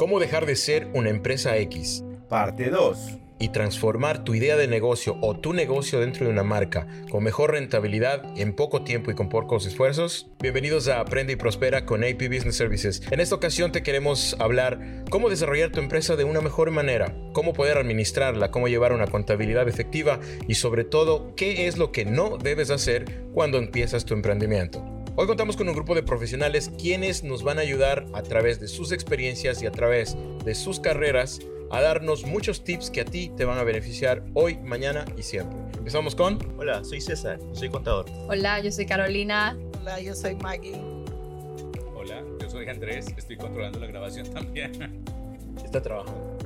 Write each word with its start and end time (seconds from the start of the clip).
¿Cómo 0.00 0.18
dejar 0.18 0.46
de 0.46 0.56
ser 0.56 0.88
una 0.94 1.10
empresa 1.10 1.58
X? 1.58 2.02
Parte 2.30 2.70
2. 2.70 3.18
Y 3.38 3.50
transformar 3.50 4.24
tu 4.24 4.34
idea 4.34 4.56
de 4.56 4.66
negocio 4.66 5.18
o 5.20 5.38
tu 5.38 5.52
negocio 5.52 6.00
dentro 6.00 6.24
de 6.24 6.32
una 6.32 6.42
marca 6.42 6.86
con 7.10 7.22
mejor 7.22 7.50
rentabilidad 7.50 8.24
en 8.34 8.56
poco 8.56 8.82
tiempo 8.82 9.10
y 9.10 9.14
con 9.14 9.28
pocos 9.28 9.66
esfuerzos. 9.66 10.30
Bienvenidos 10.40 10.88
a 10.88 11.00
Aprende 11.00 11.34
y 11.34 11.36
Prospera 11.36 11.84
con 11.84 12.02
AP 12.02 12.28
Business 12.34 12.56
Services. 12.56 13.02
En 13.10 13.20
esta 13.20 13.34
ocasión 13.34 13.72
te 13.72 13.82
queremos 13.82 14.36
hablar 14.38 15.04
cómo 15.10 15.28
desarrollar 15.28 15.70
tu 15.70 15.80
empresa 15.80 16.16
de 16.16 16.24
una 16.24 16.40
mejor 16.40 16.70
manera, 16.70 17.14
cómo 17.34 17.52
poder 17.52 17.76
administrarla, 17.76 18.50
cómo 18.50 18.68
llevar 18.68 18.94
una 18.94 19.06
contabilidad 19.06 19.68
efectiva 19.68 20.18
y 20.48 20.54
sobre 20.54 20.84
todo 20.84 21.34
qué 21.34 21.66
es 21.66 21.76
lo 21.76 21.92
que 21.92 22.06
no 22.06 22.38
debes 22.38 22.70
hacer 22.70 23.26
cuando 23.34 23.58
empiezas 23.58 24.06
tu 24.06 24.14
emprendimiento. 24.14 24.99
Hoy 25.16 25.26
contamos 25.26 25.56
con 25.56 25.68
un 25.68 25.74
grupo 25.74 25.94
de 25.94 26.02
profesionales 26.02 26.70
quienes 26.78 27.24
nos 27.24 27.42
van 27.42 27.58
a 27.58 27.62
ayudar 27.62 28.06
a 28.14 28.22
través 28.22 28.60
de 28.60 28.68
sus 28.68 28.92
experiencias 28.92 29.60
y 29.60 29.66
a 29.66 29.72
través 29.72 30.16
de 30.44 30.54
sus 30.54 30.78
carreras 30.78 31.40
a 31.70 31.80
darnos 31.80 32.24
muchos 32.24 32.62
tips 32.64 32.90
que 32.90 33.00
a 33.00 33.04
ti 33.04 33.30
te 33.36 33.44
van 33.44 33.58
a 33.58 33.64
beneficiar 33.64 34.22
hoy, 34.34 34.56
mañana 34.58 35.04
y 35.16 35.22
siempre. 35.22 35.58
Empezamos 35.76 36.14
con... 36.14 36.38
Hola, 36.58 36.84
soy 36.84 37.00
César, 37.00 37.38
soy 37.52 37.68
contador. 37.70 38.06
Hola, 38.28 38.60
yo 38.60 38.70
soy 38.70 38.86
Carolina. 38.86 39.58
Hola, 39.80 40.00
yo 40.00 40.14
soy 40.14 40.36
Maggie. 40.36 40.80
Hola, 41.94 42.22
yo 42.40 42.48
soy 42.48 42.68
Andrés, 42.68 43.06
estoy 43.16 43.36
controlando 43.36 43.80
la 43.80 43.88
grabación 43.88 44.30
también. 44.30 45.02
Está 45.64 45.82
trabajando. 45.82 46.39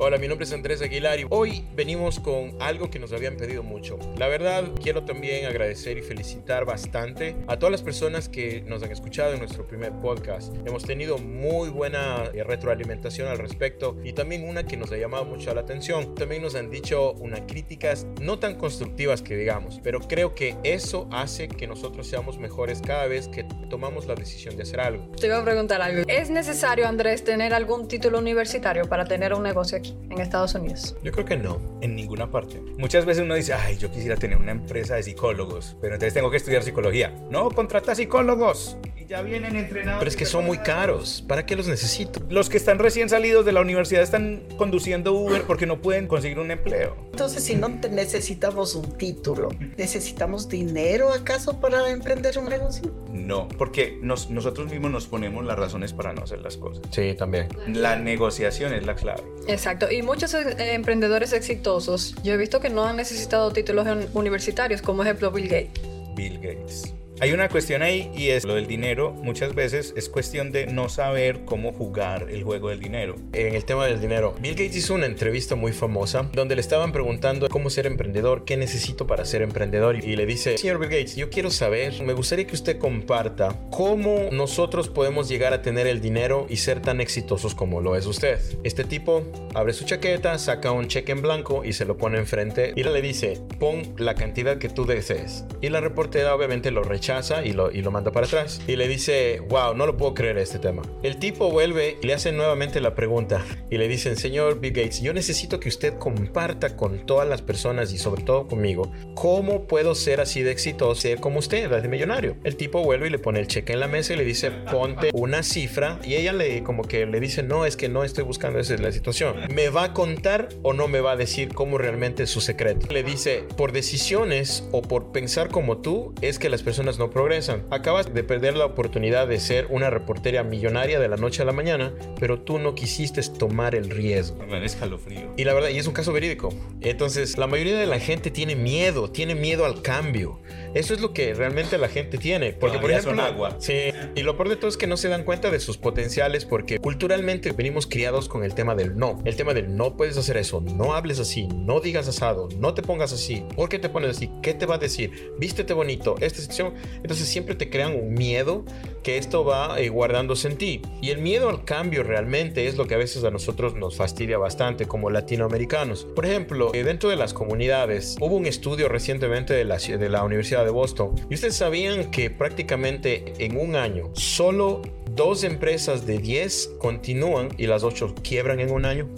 Hola, 0.00 0.18
mi 0.18 0.26
nombre 0.26 0.44
es 0.44 0.52
Andrés 0.52 0.82
Aguilar 0.82 1.20
y 1.20 1.26
hoy 1.30 1.64
venimos 1.76 2.18
con 2.18 2.60
algo 2.60 2.90
que 2.90 2.98
nos 2.98 3.12
habían 3.12 3.36
pedido 3.36 3.62
mucho. 3.62 4.00
La 4.18 4.26
verdad, 4.26 4.64
quiero 4.82 5.04
también 5.04 5.46
agradecer 5.46 5.96
y 5.96 6.02
felicitar 6.02 6.64
bastante 6.64 7.36
a 7.46 7.56
todas 7.56 7.70
las 7.70 7.82
personas 7.82 8.28
que 8.28 8.62
nos 8.62 8.82
han 8.82 8.90
escuchado 8.90 9.32
en 9.32 9.38
nuestro 9.38 9.68
primer 9.68 9.92
podcast. 9.92 10.52
Hemos 10.66 10.82
tenido 10.82 11.18
muy 11.18 11.68
buena 11.68 12.24
eh, 12.34 12.42
retroalimentación 12.42 13.28
al 13.28 13.38
respecto 13.38 13.96
y 14.02 14.12
también 14.12 14.48
una 14.48 14.64
que 14.64 14.76
nos 14.76 14.90
ha 14.90 14.96
llamado 14.96 15.24
mucho 15.24 15.54
la 15.54 15.60
atención. 15.60 16.16
También 16.16 16.42
nos 16.42 16.56
han 16.56 16.68
dicho 16.68 17.12
unas 17.20 17.42
críticas 17.42 18.08
no 18.20 18.40
tan 18.40 18.56
constructivas 18.56 19.22
que 19.22 19.36
digamos, 19.36 19.78
pero 19.84 20.00
creo 20.00 20.34
que 20.34 20.56
eso 20.64 21.08
hace 21.12 21.46
que 21.46 21.68
nosotros 21.68 22.08
seamos 22.08 22.38
mejores 22.38 22.82
cada 22.82 23.06
vez 23.06 23.28
que 23.28 23.46
tomamos 23.70 24.06
la 24.06 24.14
decisión 24.14 24.56
de 24.56 24.64
hacer 24.64 24.80
algo. 24.80 25.10
Te 25.18 25.28
iba 25.28 25.38
a 25.38 25.44
preguntar 25.44 25.80
algo. 25.80 26.02
¿Es 26.06 26.28
necesario, 26.28 26.86
Andrés, 26.86 27.24
tener 27.24 27.54
algún 27.54 27.88
título 27.88 28.18
universitario 28.18 28.84
para 28.84 29.06
tener 29.06 29.32
un 29.32 29.42
negocio? 29.42 29.70
aquí, 29.78 29.96
en 30.10 30.20
Estados 30.20 30.54
Unidos? 30.54 30.96
Yo 31.02 31.12
creo 31.12 31.24
que 31.24 31.36
no. 31.36 31.60
En 31.80 31.94
ninguna 31.94 32.30
parte. 32.30 32.60
Muchas 32.76 33.04
veces 33.04 33.24
uno 33.24 33.34
dice, 33.34 33.54
ay, 33.54 33.78
yo 33.78 33.90
quisiera 33.90 34.16
tener 34.16 34.36
una 34.36 34.52
empresa 34.52 34.96
de 34.96 35.02
psicólogos, 35.02 35.76
pero 35.80 35.94
entonces 35.94 36.12
tengo 36.14 36.30
que 36.30 36.36
estudiar 36.36 36.62
psicología. 36.62 37.14
No, 37.30 37.50
contrata 37.50 37.94
psicólogos 37.94 38.76
ya 39.10 39.22
vienen 39.22 39.56
entrenados. 39.56 39.98
Pero 39.98 40.08
es 40.08 40.16
que 40.16 40.24
son 40.24 40.44
muy 40.44 40.58
caros. 40.58 41.24
¿Para 41.26 41.44
qué 41.44 41.56
los 41.56 41.66
necesito? 41.66 42.20
Los 42.30 42.48
que 42.48 42.56
están 42.56 42.78
recién 42.78 43.08
salidos 43.08 43.44
de 43.44 43.50
la 43.50 43.60
universidad 43.60 44.04
están 44.04 44.44
conduciendo 44.56 45.12
Uber 45.12 45.42
porque 45.42 45.66
no 45.66 45.82
pueden 45.82 46.06
conseguir 46.06 46.38
un 46.38 46.52
empleo. 46.52 46.96
Entonces, 47.10 47.42
si 47.42 47.56
no 47.56 47.68
necesitamos 47.68 48.76
un 48.76 48.96
título, 48.96 49.48
¿necesitamos 49.76 50.48
dinero 50.48 51.12
acaso 51.12 51.58
para 51.58 51.90
emprender 51.90 52.38
un 52.38 52.48
negocio? 52.48 52.94
No, 53.12 53.48
porque 53.48 53.98
nosotros 54.00 54.70
mismos 54.70 54.92
nos 54.92 55.06
ponemos 55.08 55.44
las 55.44 55.58
razones 55.58 55.92
para 55.92 56.12
no 56.12 56.22
hacer 56.22 56.40
las 56.40 56.56
cosas. 56.56 56.84
Sí, 56.92 57.14
también. 57.18 57.48
La 57.66 57.96
negociación 57.96 58.72
es 58.72 58.86
la 58.86 58.94
clave. 58.94 59.22
Exacto, 59.48 59.90
y 59.90 60.02
muchos 60.02 60.34
eh, 60.34 60.54
emprendedores 60.72 61.32
exitosos, 61.32 62.14
yo 62.22 62.34
he 62.34 62.36
visto 62.36 62.60
que 62.60 62.70
no 62.70 62.84
han 62.84 62.96
necesitado 62.96 63.50
títulos 63.50 63.88
universitarios, 64.14 64.82
como 64.82 65.02
ejemplo 65.02 65.32
Bill 65.32 65.48
Gates. 65.48 65.82
Bill 66.14 66.38
Gates. 66.38 66.94
Hay 67.22 67.32
una 67.32 67.50
cuestión 67.50 67.82
ahí 67.82 68.10
y 68.16 68.30
es 68.30 68.46
lo 68.46 68.54
del 68.54 68.66
dinero. 68.66 69.12
Muchas 69.12 69.54
veces 69.54 69.92
es 69.94 70.08
cuestión 70.08 70.52
de 70.52 70.64
no 70.64 70.88
saber 70.88 71.44
cómo 71.44 71.70
jugar 71.70 72.28
el 72.30 72.44
juego 72.44 72.70
del 72.70 72.80
dinero. 72.80 73.14
En 73.34 73.54
el 73.54 73.66
tema 73.66 73.84
del 73.84 74.00
dinero, 74.00 74.34
Bill 74.40 74.54
Gates 74.54 74.76
hizo 74.76 74.94
una 74.94 75.04
entrevista 75.04 75.54
muy 75.54 75.72
famosa 75.72 76.30
donde 76.32 76.54
le 76.54 76.62
estaban 76.62 76.92
preguntando 76.92 77.50
cómo 77.50 77.68
ser 77.68 77.84
emprendedor, 77.84 78.46
qué 78.46 78.56
necesito 78.56 79.06
para 79.06 79.26
ser 79.26 79.42
emprendedor 79.42 79.96
y 80.02 80.16
le 80.16 80.24
dice, 80.24 80.56
señor 80.56 80.78
Bill 80.78 80.88
Gates, 80.88 81.14
yo 81.14 81.28
quiero 81.28 81.50
saber, 81.50 82.00
me 82.02 82.14
gustaría 82.14 82.46
que 82.46 82.54
usted 82.54 82.78
comparta 82.78 83.54
cómo 83.70 84.30
nosotros 84.32 84.88
podemos 84.88 85.28
llegar 85.28 85.52
a 85.52 85.60
tener 85.60 85.86
el 85.86 86.00
dinero 86.00 86.46
y 86.48 86.56
ser 86.56 86.80
tan 86.80 87.02
exitosos 87.02 87.54
como 87.54 87.82
lo 87.82 87.96
es 87.96 88.06
usted. 88.06 88.40
Este 88.64 88.84
tipo 88.84 89.30
abre 89.52 89.74
su 89.74 89.84
chaqueta, 89.84 90.38
saca 90.38 90.72
un 90.72 90.88
cheque 90.88 91.12
en 91.12 91.20
blanco 91.20 91.66
y 91.66 91.74
se 91.74 91.84
lo 91.84 91.98
pone 91.98 92.16
enfrente 92.16 92.72
y 92.74 92.82
le 92.82 93.02
dice, 93.02 93.42
pon 93.58 93.94
la 93.98 94.14
cantidad 94.14 94.56
que 94.56 94.70
tú 94.70 94.86
desees. 94.86 95.44
Y 95.60 95.68
la 95.68 95.82
reportera 95.82 96.34
obviamente 96.34 96.70
lo 96.70 96.82
rechaza 96.82 97.09
y 97.44 97.52
lo, 97.52 97.72
y 97.72 97.82
lo 97.82 97.90
manda 97.90 98.12
para 98.12 98.26
atrás. 98.26 98.60
Y 98.66 98.76
le 98.76 98.86
dice, 98.86 99.40
wow, 99.48 99.74
no 99.74 99.86
lo 99.86 99.96
puedo 99.96 100.14
creer 100.14 100.38
este 100.38 100.58
tema. 100.58 100.82
El 101.02 101.16
tipo 101.16 101.50
vuelve 101.50 101.98
y 102.00 102.06
le 102.06 102.14
hace 102.14 102.30
nuevamente 102.30 102.80
la 102.80 102.94
pregunta 102.94 103.44
y 103.68 103.78
le 103.78 103.88
dicen, 103.88 104.16
señor 104.16 104.60
Bill 104.60 104.72
Gates, 104.72 105.00
yo 105.00 105.12
necesito 105.12 105.58
que 105.58 105.68
usted 105.68 105.98
comparta 105.98 106.76
con 106.76 107.06
todas 107.06 107.28
las 107.28 107.42
personas 107.42 107.92
y 107.92 107.98
sobre 107.98 108.22
todo 108.22 108.46
conmigo, 108.46 108.92
cómo 109.14 109.66
puedo 109.66 109.94
ser 109.94 110.20
así 110.20 110.42
de 110.42 110.52
exitoso, 110.52 111.00
ser 111.00 111.18
como 111.18 111.40
usted, 111.40 111.68
de 111.68 111.88
millonario. 111.88 112.36
El 112.44 112.56
tipo 112.56 112.82
vuelve 112.84 113.08
y 113.08 113.10
le 113.10 113.18
pone 113.18 113.40
el 113.40 113.48
cheque 113.48 113.72
en 113.72 113.80
la 113.80 113.88
mesa 113.88 114.12
y 114.12 114.16
le 114.16 114.24
dice, 114.24 114.50
ponte 114.50 115.10
una 115.12 115.42
cifra 115.42 115.98
y 116.04 116.14
ella 116.14 116.32
le 116.32 116.62
como 116.62 116.84
que 116.84 117.06
le 117.06 117.18
dice, 117.18 117.42
no, 117.42 117.66
es 117.66 117.76
que 117.76 117.88
no 117.88 118.04
estoy 118.04 118.24
buscando, 118.24 118.60
esa 118.60 118.74
es 118.74 118.80
la 118.80 118.92
situación. 118.92 119.34
¿Me 119.52 119.68
va 119.68 119.84
a 119.84 119.92
contar 119.94 120.48
o 120.62 120.72
no 120.72 120.86
me 120.86 121.00
va 121.00 121.12
a 121.12 121.16
decir 121.16 121.52
cómo 121.54 121.76
realmente 121.76 122.22
es 122.22 122.30
su 122.30 122.40
secreto? 122.40 122.86
Le 122.92 123.02
dice, 123.02 123.44
por 123.56 123.72
decisiones 123.72 124.64
o 124.70 124.82
por 124.82 125.12
pensar 125.12 125.48
como 125.48 125.78
tú, 125.78 126.14
es 126.20 126.38
que 126.38 126.48
las 126.48 126.62
personas 126.62 126.98
no 127.00 127.10
progresan. 127.10 127.64
Acabas 127.70 128.12
de 128.12 128.22
perder 128.22 128.56
la 128.56 128.66
oportunidad 128.66 129.26
de 129.26 129.40
ser 129.40 129.66
una 129.70 129.88
reportera 129.88 130.44
millonaria 130.44 131.00
de 131.00 131.08
la 131.08 131.16
noche 131.16 131.40
a 131.40 131.46
la 131.46 131.52
mañana, 131.52 131.94
pero 132.20 132.42
tú 132.42 132.58
no 132.58 132.74
quisiste 132.74 133.20
tomar 133.22 133.74
el 133.74 133.88
riesgo. 133.88 134.36
Me 134.46 134.62
escalofrío. 134.64 135.32
Y 135.36 135.44
la 135.44 135.54
verdad, 135.54 135.70
y 135.70 135.78
es 135.78 135.86
un 135.86 135.94
caso 135.94 136.12
verídico. 136.12 136.54
Entonces, 136.82 137.38
la 137.38 137.46
mayoría 137.46 137.78
de 137.78 137.86
la 137.86 137.98
gente 137.98 138.30
tiene 138.30 138.54
miedo, 138.54 139.10
tiene 139.10 139.34
miedo 139.34 139.64
al 139.64 139.80
cambio. 139.80 140.40
Eso 140.74 140.92
es 140.92 141.00
lo 141.00 141.12
que 141.14 141.32
realmente 141.32 141.78
la 141.78 141.88
gente 141.88 142.18
tiene. 142.18 142.52
Porque, 142.52 142.78
por 142.78 142.90
ejemplo, 142.90 143.12
son 143.12 143.20
agua. 143.20 143.56
Sí. 143.58 143.92
Y 144.14 144.22
lo 144.22 144.36
peor 144.36 144.50
de 144.50 144.56
todo 144.56 144.68
es 144.68 144.76
que 144.76 144.86
no 144.86 144.98
se 144.98 145.08
dan 145.08 145.24
cuenta 145.24 145.50
de 145.50 145.58
sus 145.58 145.78
potenciales 145.78 146.44
porque 146.44 146.78
culturalmente 146.78 147.52
venimos 147.52 147.86
criados 147.86 148.28
con 148.28 148.44
el 148.44 148.54
tema 148.54 148.74
del 148.74 148.98
no. 148.98 149.22
El 149.24 149.36
tema 149.36 149.54
del 149.54 149.74
no 149.74 149.96
puedes 149.96 150.18
hacer 150.18 150.36
eso, 150.36 150.60
no 150.60 150.94
hables 150.94 151.18
así, 151.18 151.48
no 151.48 151.80
digas 151.80 152.08
asado, 152.08 152.48
no 152.58 152.74
te 152.74 152.82
pongas 152.82 153.12
así. 153.12 153.44
¿Por 153.56 153.70
qué 153.70 153.78
te 153.78 153.88
pones 153.88 154.10
así? 154.10 154.30
¿Qué 154.42 154.52
te 154.52 154.66
va 154.66 154.74
a 154.74 154.78
decir? 154.78 155.32
Vístete 155.38 155.72
bonito. 155.72 156.16
Esta 156.20 156.42
sección. 156.42 156.74
Entonces 156.96 157.28
siempre 157.28 157.54
te 157.54 157.70
crean 157.70 157.94
un 157.94 158.14
miedo 158.14 158.64
que 159.02 159.16
esto 159.16 159.44
va 159.44 159.80
eh, 159.80 159.88
guardándose 159.88 160.48
en 160.48 160.56
ti. 160.56 160.82
Y 161.00 161.10
el 161.10 161.18
miedo 161.18 161.48
al 161.48 161.64
cambio 161.64 162.02
realmente 162.02 162.66
es 162.66 162.76
lo 162.76 162.86
que 162.86 162.94
a 162.94 162.98
veces 162.98 163.24
a 163.24 163.30
nosotros 163.30 163.74
nos 163.74 163.96
fastidia 163.96 164.38
bastante 164.38 164.86
como 164.86 165.10
latinoamericanos. 165.10 166.04
Por 166.04 166.26
ejemplo, 166.26 166.72
eh, 166.74 166.84
dentro 166.84 167.10
de 167.10 167.16
las 167.16 167.32
comunidades 167.32 168.16
hubo 168.20 168.36
un 168.36 168.46
estudio 168.46 168.88
recientemente 168.88 169.54
de 169.54 169.64
la, 169.64 169.78
de 169.78 170.08
la 170.08 170.24
Universidad 170.24 170.64
de 170.64 170.70
Boston 170.70 171.14
y 171.28 171.34
ustedes 171.34 171.56
sabían 171.56 172.10
que 172.10 172.30
prácticamente 172.30 173.32
en 173.38 173.56
un 173.56 173.76
año 173.76 174.10
solo 174.14 174.82
dos 175.14 175.44
empresas 175.44 176.06
de 176.06 176.18
10 176.18 176.76
continúan 176.78 177.48
y 177.58 177.66
las 177.66 177.82
ocho 177.82 178.14
quiebran 178.22 178.60
en 178.60 178.70
un 178.70 178.84
año 178.84 179.08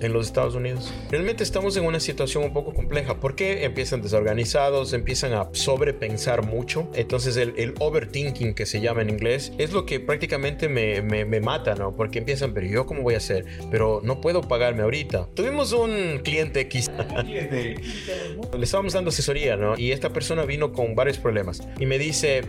en 0.00 0.12
los 0.12 0.26
Estados 0.26 0.54
Unidos. 0.54 0.92
Realmente 1.10 1.42
estamos 1.42 1.76
en 1.76 1.84
una 1.84 2.00
situación 2.00 2.44
un 2.44 2.52
poco 2.52 2.74
compleja 2.74 3.20
porque 3.20 3.64
empiezan 3.64 4.02
desorganizados, 4.02 4.92
empiezan 4.92 5.32
a 5.32 5.48
sobrepensar 5.52 6.44
mucho. 6.44 6.90
Entonces 6.94 7.36
el, 7.36 7.54
el, 7.56 7.74
overthinking 7.78 8.54
que 8.54 8.66
se 8.66 8.80
llama 8.80 9.02
en 9.02 9.10
inglés 9.10 9.52
es 9.58 9.72
lo 9.72 9.86
que 9.86 10.00
prácticamente 10.00 10.68
me, 10.68 11.02
me, 11.02 11.24
me, 11.24 11.40
mata, 11.40 11.74
¿no? 11.74 11.94
Porque 11.94 12.18
empiezan, 12.18 12.54
pero 12.54 12.66
yo 12.66 12.86
cómo 12.86 13.02
voy 13.02 13.14
a 13.14 13.18
hacer, 13.18 13.44
pero 13.70 14.00
no 14.02 14.20
puedo 14.20 14.42
pagarme 14.42 14.82
ahorita. 14.82 15.28
Tuvimos 15.34 15.72
un 15.72 16.20
cliente 16.22 16.60
X. 16.60 16.90
Le 17.26 18.64
estábamos 18.64 18.92
dando 18.92 19.10
asesoría, 19.10 19.56
¿no? 19.56 19.78
Y 19.78 19.92
esta 19.92 20.12
persona 20.12 20.44
vino 20.44 20.72
con 20.72 20.94
varios 20.94 21.18
problemas 21.18 21.62
y 21.78 21.86
me 21.86 21.98
dice, 21.98 22.42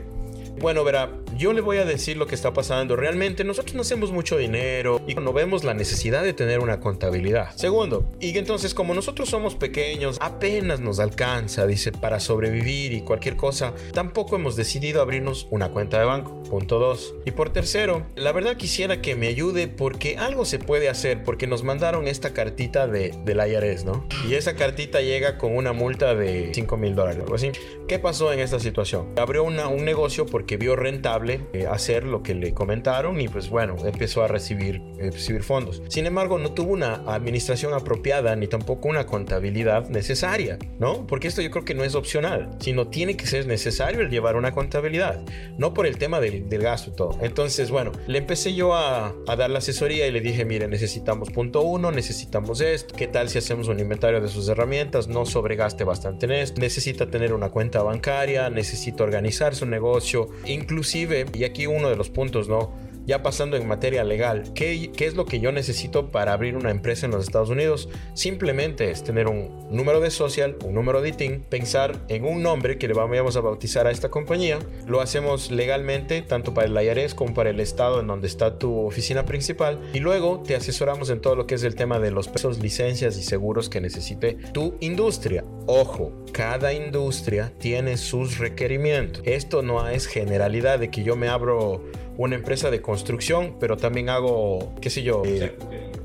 bueno, 0.60 0.84
verá, 0.84 1.12
yo 1.38 1.54
le 1.54 1.62
voy 1.62 1.78
a 1.78 1.86
decir 1.86 2.18
lo 2.18 2.26
que 2.26 2.36
está 2.36 2.54
pasando. 2.54 2.96
Realmente 2.96 3.44
nosotros 3.44 3.76
no 3.76 3.82
hacemos 3.82 4.12
mucho 4.12 4.38
dinero 4.38 5.02
y 5.08 5.14
no 5.16 5.34
vemos 5.34 5.64
la 5.64 5.74
necesidad 5.74 6.24
de 6.24 6.34
tener 6.34 6.60
una 6.60 6.80
contabilidad. 6.80 7.56
Segundo, 7.56 8.06
y 8.20 8.38
entonces 8.38 8.74
como 8.74 8.94
nosotros 8.94 9.30
somos 9.30 9.56
pequeños, 9.56 10.18
apenas 10.22 10.80
nos 10.80 11.00
alcanza, 11.00 11.68
dice, 11.68 11.92
para 11.92 12.20
sobrevivir 12.20 12.94
y 12.94 13.02
cualquier 13.02 13.36
cosa, 13.36 13.74
tampoco 13.94 14.36
hemos 14.36 14.56
decidido 14.56 15.02
abrirnos 15.02 15.48
una 15.52 15.70
cuenta 15.70 16.00
de 16.00 16.06
banco. 16.06 16.44
Punto 16.44 16.80
dos. 16.80 17.14
Y 17.26 17.32
por 17.32 17.52
tercero, 17.52 18.06
la 18.16 18.32
verdad 18.32 18.56
quisiera 18.56 19.02
que 19.02 19.16
me 19.16 19.28
ayude 19.28 19.68
porque 19.68 20.18
algo 20.18 20.46
se 20.46 20.60
puede 20.60 20.90
hacer 20.90 21.24
porque 21.24 21.46
nos 21.46 21.64
mandaron 21.64 22.08
esta 22.08 22.34
cartita 22.34 22.88
de, 22.88 23.14
del 23.26 23.38
IRS, 23.46 23.84
¿no? 23.84 24.06
Y 24.28 24.36
esa 24.36 24.56
cartita 24.56 25.02
llega 25.02 25.38
con 25.38 25.56
una 25.56 25.74
multa 25.74 26.16
de 26.16 26.52
5 26.54 26.78
mil 26.78 26.96
dólares, 26.96 27.22
algo 27.22 27.36
así. 27.36 27.52
¿Qué 27.88 28.00
pasó 28.00 28.32
en 28.32 28.40
esta 28.40 28.60
situación? 28.60 29.10
Abrió 29.18 29.44
un 29.44 29.86
negocio 29.86 30.26
porque 30.26 30.47
porque 30.48 30.56
vio 30.56 30.78
rentable 30.78 31.42
eh, 31.52 31.68
hacer 31.68 32.06
lo 32.06 32.24
que 32.24 32.34
le 32.34 32.54
comentaron 32.54 33.20
y 33.20 33.28
pues 33.28 33.50
bueno, 33.50 33.76
empezó 33.84 34.24
a 34.24 34.30
recibir, 34.30 34.82
eh, 34.98 35.12
recibir 35.12 35.44
fondos. 35.44 35.84
Sin 35.90 36.06
embargo, 36.06 36.38
no 36.38 36.54
tuvo 36.54 36.72
una 36.72 37.04
administración 37.06 37.74
apropiada 37.74 38.34
ni 38.38 38.48
tampoco 38.48 38.88
una 38.88 39.06
contabilidad 39.06 39.90
necesaria, 39.90 40.58
¿no? 40.80 41.06
Porque 41.06 41.28
esto 41.28 41.42
yo 41.42 41.52
creo 41.52 41.66
que 41.66 41.74
no 41.74 41.84
es 41.84 41.96
opcional, 41.96 42.56
sino 42.62 42.88
tiene 42.88 43.18
que 43.18 43.26
ser 43.26 43.46
necesario 43.46 44.00
el 44.00 44.10
llevar 44.10 44.38
una 44.38 44.54
contabilidad, 44.54 45.20
no 45.58 45.74
por 45.74 45.86
el 45.86 45.98
tema 45.98 46.22
del, 46.22 46.48
del 46.48 46.62
gasto 46.62 46.92
y 46.92 46.96
todo. 46.96 47.18
Entonces, 47.22 47.70
bueno, 47.70 47.92
le 48.08 48.18
empecé 48.18 48.54
yo 48.54 48.74
a, 48.74 49.14
a 49.28 49.36
dar 49.36 49.50
la 49.50 49.58
asesoría 49.58 50.08
y 50.08 50.12
le 50.12 50.22
dije, 50.22 50.46
mire, 50.46 50.70
necesitamos 50.70 51.30
punto 51.30 51.60
uno, 51.60 51.92
necesitamos 51.92 52.62
esto, 52.62 52.96
¿qué 52.96 53.08
tal 53.08 53.28
si 53.28 53.38
hacemos 53.38 53.68
un 53.68 53.82
inventario 53.82 54.22
de 54.22 54.30
sus 54.30 54.48
herramientas? 54.48 55.10
No 55.10 55.26
sobregaste 55.26 55.84
bastante 55.84 56.26
en 56.26 56.32
esto, 56.32 56.62
necesita 56.62 57.12
tener 57.12 57.34
una 57.34 57.50
cuenta 57.50 57.84
bancaria, 57.84 58.50
necesita 58.50 59.04
organizar 59.04 59.54
su 59.54 59.66
negocio, 59.66 60.30
inclusive, 60.46 61.26
y 61.34 61.44
aquí 61.44 61.68
uno 61.68 61.90
de 61.90 61.96
los 61.96 62.10
puntos, 62.10 62.48
¿no? 62.48 62.87
Ya 63.08 63.24
pasando 63.24 63.58
en 63.58 63.68
materia 63.68 64.04
legal, 64.04 64.52
¿qué, 64.54 64.92
¿qué, 64.96 65.08
es 65.08 65.16
lo 65.16 65.26
que 65.26 65.40
yo 65.40 65.52
necesito 65.52 66.12
para 66.12 66.34
abrir 66.34 66.56
una 66.56 66.70
empresa 66.70 67.08
en 67.08 67.14
los 67.14 67.24
Estados 67.24 67.50
Unidos? 67.50 67.90
Simplemente 68.14 68.92
es 68.92 69.04
tener 69.04 69.28
un 69.28 69.68
número 69.72 70.00
de 70.00 70.12
social, 70.12 70.58
un 70.64 70.76
número 70.76 71.02
de 71.02 71.10
ITIN, 71.10 71.42
pensar 71.42 72.06
en 72.10 72.26
un 72.26 72.44
nombre 72.44 72.78
que 72.78 72.88
le 72.88 72.94
vamos 72.94 73.36
a 73.36 73.42
bautizar 73.42 73.88
a 73.88 73.92
esta 73.92 74.10
compañía. 74.10 74.60
Lo 74.86 75.02
hacemos 75.02 75.52
legalmente, 75.52 76.22
tanto 76.22 76.54
para 76.54 76.68
el 76.68 76.76
IRS 76.76 77.16
como 77.16 77.34
para 77.34 77.50
el 77.50 77.60
estado 77.60 78.00
en 78.00 78.08
donde 78.08 78.28
está 78.28 78.60
tu 78.60 78.86
oficina 78.86 79.26
principal. 79.26 79.80
Y 79.94 80.00
luego 80.00 80.44
te 80.46 80.56
asesoramos 80.56 81.10
en 81.10 81.22
todo 81.22 81.36
lo 81.36 81.48
que 81.48 81.56
es 81.56 81.64
el 81.64 81.76
tema 81.76 82.00
de 82.00 82.12
los 82.12 82.28
pesos, 82.28 82.60
licencias 82.60 83.18
y 83.18 83.24
seguros 83.24 83.70
que 83.70 83.82
necesite 83.82 84.38
tu 84.54 84.76
industria. 84.82 85.46
Ojo, 85.66 86.12
cada 86.34 86.74
industria 86.74 87.54
tiene 87.58 87.98
sus 87.98 88.38
requerimientos. 88.38 89.22
Esto 89.26 89.62
no 89.62 89.88
es 89.88 90.08
generalidad 90.08 90.80
de 90.80 90.90
que 90.90 91.04
yo 91.04 91.16
me 91.16 91.30
abro 91.30 91.84
una 92.18 92.36
empresa 92.36 92.72
de 92.72 92.82
construcción, 92.82 93.56
pero 93.60 93.78
también 93.78 94.10
hago, 94.10 94.74
qué 94.82 94.90
sé 94.90 95.04
yo, 95.04 95.24
eh, 95.26 95.56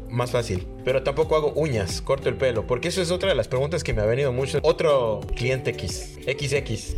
más 0.09 0.31
fácil. 0.31 0.67
Pero 0.85 1.03
tampoco 1.03 1.37
hago 1.37 1.53
uñas, 1.55 2.03
corto 2.03 2.29
el 2.29 2.37
pelo, 2.37 2.67
porque 2.67 2.89
eso 2.89 3.03
es 3.03 3.11
otra 3.11 3.31
de 3.31 3.35
las 3.35 3.49
preguntas 3.49 3.83
que 3.83 3.95
me 3.95 4.03
ha 4.03 4.07
venido 4.07 4.33
mucho. 4.33 4.61
Otro 4.63 5.21
cliente 5.35 5.71
X, 5.71 6.19
XX. 6.27 6.97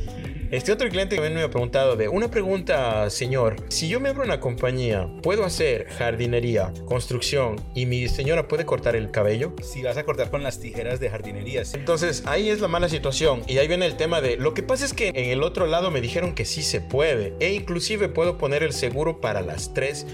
Este 0.54 0.70
otro 0.70 0.88
cliente 0.88 1.16
también 1.16 1.34
me 1.34 1.42
ha 1.42 1.50
preguntado 1.50 1.96
de 1.96 2.08
una 2.08 2.30
pregunta, 2.30 3.10
señor, 3.10 3.56
si 3.70 3.88
yo 3.88 3.98
me 3.98 4.10
abro 4.10 4.22
una 4.22 4.38
compañía, 4.38 5.10
¿puedo 5.20 5.44
hacer 5.44 5.88
jardinería, 5.88 6.72
construcción 6.86 7.60
y 7.74 7.86
mi 7.86 8.06
señora 8.06 8.46
puede 8.46 8.64
cortar 8.64 8.94
el 8.94 9.10
cabello? 9.10 9.52
Si 9.64 9.82
vas 9.82 9.96
a 9.96 10.04
cortar 10.04 10.30
con 10.30 10.44
las 10.44 10.60
tijeras 10.60 11.00
de 11.00 11.10
jardinería. 11.10 11.64
Sí. 11.64 11.76
Entonces 11.76 12.22
ahí 12.26 12.50
es 12.50 12.60
la 12.60 12.68
mala 12.68 12.88
situación 12.88 13.42
y 13.48 13.58
ahí 13.58 13.66
viene 13.66 13.84
el 13.86 13.96
tema 13.96 14.20
de 14.20 14.36
lo 14.36 14.54
que 14.54 14.62
pasa 14.62 14.84
es 14.84 14.94
que 14.94 15.08
en 15.08 15.28
el 15.28 15.42
otro 15.42 15.66
lado 15.66 15.90
me 15.90 16.00
dijeron 16.00 16.36
que 16.36 16.44
sí 16.44 16.62
se 16.62 16.80
puede 16.80 17.34
e 17.40 17.52
inclusive 17.52 18.08
puedo 18.08 18.38
poner 18.38 18.62
el 18.62 18.72
seguro 18.72 19.20
para 19.20 19.40
las 19.40 19.74
tres 19.74 20.06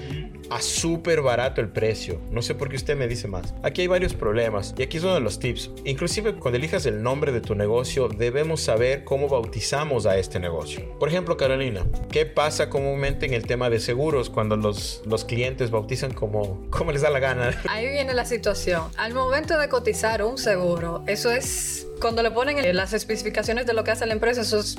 a 0.51 0.61
súper 0.61 1.23
barato 1.23 1.61
el 1.61 1.69
precio. 1.69 2.21
No 2.31 2.43
sé 2.43 2.55
por 2.55 2.69
qué 2.69 2.77
usted 2.77 2.97
me 2.97 3.09
dice 3.09 3.29
más. 3.29 3.55
Aquí 3.63 3.83
hay 3.83 3.87
varios 3.87 4.15
problemas 4.15 4.75
y 4.77 4.83
aquí 4.83 4.99
es 4.99 5.05
uno 5.05 5.15
de 5.15 5.21
los 5.21 5.39
tips. 5.39 5.71
Inclusive 5.85 6.35
cuando 6.35 6.59
elijas 6.59 6.87
el 6.87 7.03
nombre 7.03 7.33
de 7.33 7.41
tu 7.41 7.55
negocio 7.55 8.09
debemos 8.09 8.61
saber 8.61 9.05
cómo 9.05 9.29
bautizamos 9.29 10.07
a 10.07 10.19
este 10.19 10.41
negocio. 10.41 10.99
Por 10.99 11.09
ejemplo, 11.09 11.37
Carolina, 11.37 11.87
¿qué 12.11 12.27
pasa 12.27 12.69
comúnmente 12.69 13.27
en 13.27 13.35
el 13.35 13.47
tema 13.47 13.71
de 13.71 13.81
seguros 13.81 14.31
cuando 14.31 14.57
los, 14.57 15.03
los 15.07 15.25
clientes 15.25 15.71
bautizan 15.71 16.13
como, 16.13 16.69
como 16.71 16.93
les 16.93 17.03
da 17.03 17.11
la 17.11 17.21
gana? 17.21 17.61
Ahí 17.69 17.89
viene 17.89 18.15
la 18.15 18.25
situación. 18.25 18.83
Al 18.97 19.15
momento 19.15 19.59
de 19.59 19.69
cotizar 19.69 20.23
un 20.23 20.39
seguro, 20.39 21.03
eso 21.07 21.31
es 21.31 21.87
cuando 22.01 22.23
le 22.23 22.31
ponen 22.31 22.61
las 22.75 22.93
especificaciones 22.93 23.67
de 23.67 23.75
lo 23.75 23.85
que 23.85 23.91
hace 23.91 24.07
la 24.07 24.15
empresa, 24.15 24.41
eso 24.41 24.59
es 24.59 24.77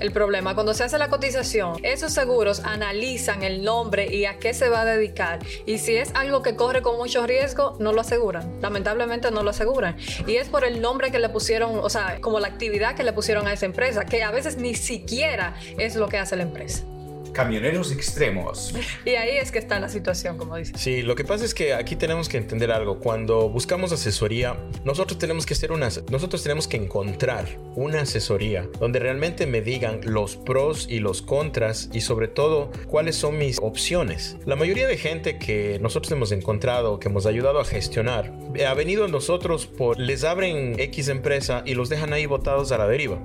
el 0.00 0.12
problema. 0.12 0.54
Cuando 0.54 0.74
se 0.74 0.84
hace 0.84 0.98
la 0.98 1.08
cotización, 1.08 1.78
esos 1.82 2.12
seguros 2.12 2.60
analizan 2.64 3.42
el 3.42 3.62
nombre 3.62 4.14
y 4.14 4.24
a 4.24 4.38
qué 4.38 4.54
se 4.54 4.68
va 4.68 4.82
a 4.82 4.84
dedicar. 4.84 5.40
Y 5.66 5.78
si 5.78 5.96
es 5.96 6.10
algo 6.14 6.42
que 6.42 6.56
corre 6.56 6.82
con 6.82 6.96
mucho 6.96 7.26
riesgo, 7.26 7.76
no 7.80 7.92
lo 7.92 8.00
aseguran. 8.00 8.60
Lamentablemente 8.60 9.30
no 9.30 9.42
lo 9.42 9.50
aseguran. 9.50 9.96
Y 10.26 10.36
es 10.36 10.48
por 10.48 10.64
el 10.64 10.80
nombre 10.80 11.10
que 11.10 11.18
le 11.18 11.28
pusieron, 11.28 11.78
o 11.82 11.90
sea, 11.90 12.18
como 12.20 12.40
la 12.40 12.48
actividad 12.48 12.94
que 12.94 13.02
le 13.02 13.12
pusieron 13.12 13.46
a 13.46 13.52
esa 13.52 13.66
empresa, 13.66 14.04
que 14.04 14.22
a 14.22 14.30
veces 14.30 14.56
ni 14.56 14.74
siquiera 14.74 15.54
es 15.78 15.96
lo 15.96 16.08
que 16.08 16.18
hace 16.18 16.36
la 16.36 16.42
empresa 16.44 16.84
camioneros 17.34 17.92
extremos. 17.92 18.74
Y 19.04 19.10
ahí 19.16 19.36
es 19.36 19.50
que 19.50 19.58
está 19.58 19.78
la 19.80 19.88
situación, 19.88 20.38
como 20.38 20.56
dice. 20.56 20.72
Sí, 20.76 21.02
lo 21.02 21.14
que 21.14 21.24
pasa 21.24 21.44
es 21.44 21.52
que 21.52 21.74
aquí 21.74 21.96
tenemos 21.96 22.28
que 22.28 22.38
entender 22.38 22.70
algo. 22.70 23.00
Cuando 23.00 23.50
buscamos 23.50 23.92
asesoría, 23.92 24.56
nosotros 24.84 25.18
tenemos 25.18 25.44
que 25.44 25.52
hacer 25.52 25.72
una, 25.72 25.88
nosotros 26.10 26.42
tenemos 26.42 26.68
que 26.68 26.76
encontrar 26.76 27.46
una 27.74 28.02
asesoría 28.02 28.68
donde 28.80 29.00
realmente 29.00 29.46
me 29.46 29.60
digan 29.60 30.00
los 30.04 30.36
pros 30.36 30.86
y 30.88 31.00
los 31.00 31.20
contras 31.20 31.90
y 31.92 32.00
sobre 32.00 32.28
todo 32.28 32.70
cuáles 32.86 33.16
son 33.16 33.36
mis 33.36 33.58
opciones. 33.58 34.36
La 34.46 34.56
mayoría 34.56 34.86
de 34.86 34.96
gente 34.96 35.38
que 35.38 35.78
nosotros 35.80 36.12
hemos 36.12 36.32
encontrado, 36.32 36.98
que 36.98 37.08
hemos 37.08 37.26
ayudado 37.26 37.60
a 37.60 37.64
gestionar, 37.64 38.32
ha 38.66 38.74
venido 38.74 39.04
a 39.04 39.08
nosotros 39.08 39.66
por 39.66 39.98
les 39.98 40.24
abren 40.24 40.78
X 40.78 41.08
empresa 41.08 41.62
y 41.66 41.74
los 41.74 41.88
dejan 41.88 42.12
ahí 42.12 42.26
botados 42.26 42.72
a 42.72 42.78
la 42.78 42.86
deriva 42.86 43.20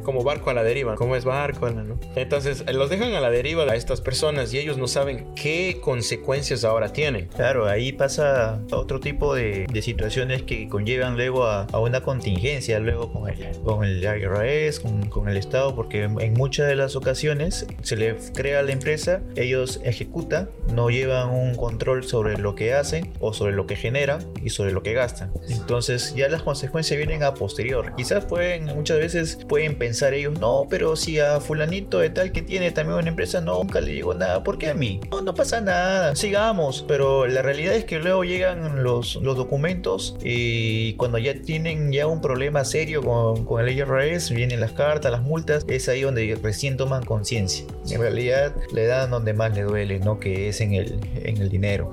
como 0.00 0.22
barco 0.22 0.50
a 0.50 0.54
la 0.54 0.62
deriva, 0.62 0.94
como 0.96 1.16
es 1.16 1.24
barco, 1.24 1.70
¿no? 1.70 1.98
Entonces 2.16 2.64
los 2.72 2.90
dejan 2.90 3.14
a 3.14 3.20
la 3.20 3.30
deriva 3.30 3.64
a 3.64 3.76
estas 3.76 4.00
personas 4.00 4.52
y 4.52 4.58
ellos 4.58 4.78
no 4.78 4.88
saben 4.88 5.26
qué 5.34 5.78
consecuencias 5.80 6.64
ahora 6.64 6.92
tienen. 6.92 7.26
Claro, 7.26 7.66
ahí 7.66 7.92
pasa 7.92 8.60
otro 8.70 9.00
tipo 9.00 9.34
de, 9.34 9.66
de 9.72 9.82
situaciones 9.82 10.42
que 10.42 10.68
conllevan 10.68 11.16
luego 11.16 11.44
a, 11.44 11.64
a, 11.64 11.80
una 11.80 12.02
contingencia, 12.02 12.78
luego 12.78 13.12
con 13.12 13.28
el, 13.28 13.58
con 13.64 13.84
el 13.84 14.02
IRS, 14.02 14.80
con, 14.80 15.08
con, 15.08 15.28
el 15.28 15.36
Estado, 15.36 15.74
porque 15.74 16.04
en 16.04 16.32
muchas 16.34 16.68
de 16.68 16.76
las 16.76 16.96
ocasiones 16.96 17.66
se 17.82 17.96
le 17.96 18.16
crea 18.34 18.60
a 18.60 18.62
la 18.62 18.72
empresa, 18.72 19.22
ellos 19.36 19.80
ejecutan, 19.84 20.50
no 20.72 20.90
llevan 20.90 21.30
un 21.30 21.54
control 21.54 22.04
sobre 22.04 22.38
lo 22.38 22.54
que 22.54 22.74
hacen 22.74 23.12
o 23.20 23.32
sobre 23.32 23.52
lo 23.52 23.66
que 23.66 23.76
generan 23.76 24.20
y 24.42 24.50
sobre 24.50 24.72
lo 24.72 24.82
que 24.82 24.92
gastan. 24.92 25.32
Entonces 25.48 26.14
ya 26.14 26.28
las 26.28 26.42
consecuencias 26.42 26.96
vienen 26.96 27.22
a 27.22 27.34
posterior. 27.34 27.94
Quizás 27.96 28.24
pueden, 28.24 28.66
muchas 28.66 28.98
veces 28.98 29.38
pueden 29.48 29.76
pensar 29.82 30.14
ellos, 30.14 30.38
no, 30.38 30.68
pero 30.70 30.94
si 30.94 31.18
a 31.18 31.40
fulanito 31.40 31.98
de 31.98 32.08
tal 32.08 32.30
que 32.30 32.40
tiene 32.40 32.70
también 32.70 32.98
una 32.98 33.08
empresa 33.08 33.40
no, 33.40 33.58
nunca 33.58 33.80
le 33.80 33.92
llegó 33.92 34.14
nada, 34.14 34.44
¿por 34.44 34.56
qué 34.56 34.68
a 34.68 34.74
mí? 34.74 35.00
No, 35.10 35.22
no 35.22 35.34
pasa 35.34 35.60
nada, 35.60 36.14
sigamos, 36.14 36.84
pero 36.86 37.26
la 37.26 37.42
realidad 37.42 37.74
es 37.74 37.84
que 37.84 37.98
luego 37.98 38.22
llegan 38.22 38.84
los, 38.84 39.16
los 39.16 39.36
documentos 39.36 40.16
y 40.22 40.92
cuando 40.94 41.18
ya 41.18 41.34
tienen 41.34 41.90
ya 41.90 42.06
un 42.06 42.20
problema 42.20 42.64
serio 42.64 43.02
con, 43.02 43.44
con 43.44 43.60
el 43.60 43.76
IRS, 43.76 44.30
vienen 44.30 44.60
las 44.60 44.70
cartas, 44.70 45.10
las 45.10 45.22
multas, 45.22 45.64
es 45.66 45.88
ahí 45.88 46.02
donde 46.02 46.38
recién 46.40 46.76
toman 46.76 47.04
conciencia. 47.04 47.66
En 47.90 48.00
realidad 48.00 48.54
le 48.72 48.86
dan 48.86 49.10
donde 49.10 49.32
más 49.32 49.52
le 49.52 49.62
duele, 49.62 49.98
¿no? 49.98 50.20
Que 50.20 50.48
es 50.48 50.60
en 50.60 50.74
el, 50.74 51.00
en 51.24 51.38
el 51.38 51.48
dinero. 51.48 51.92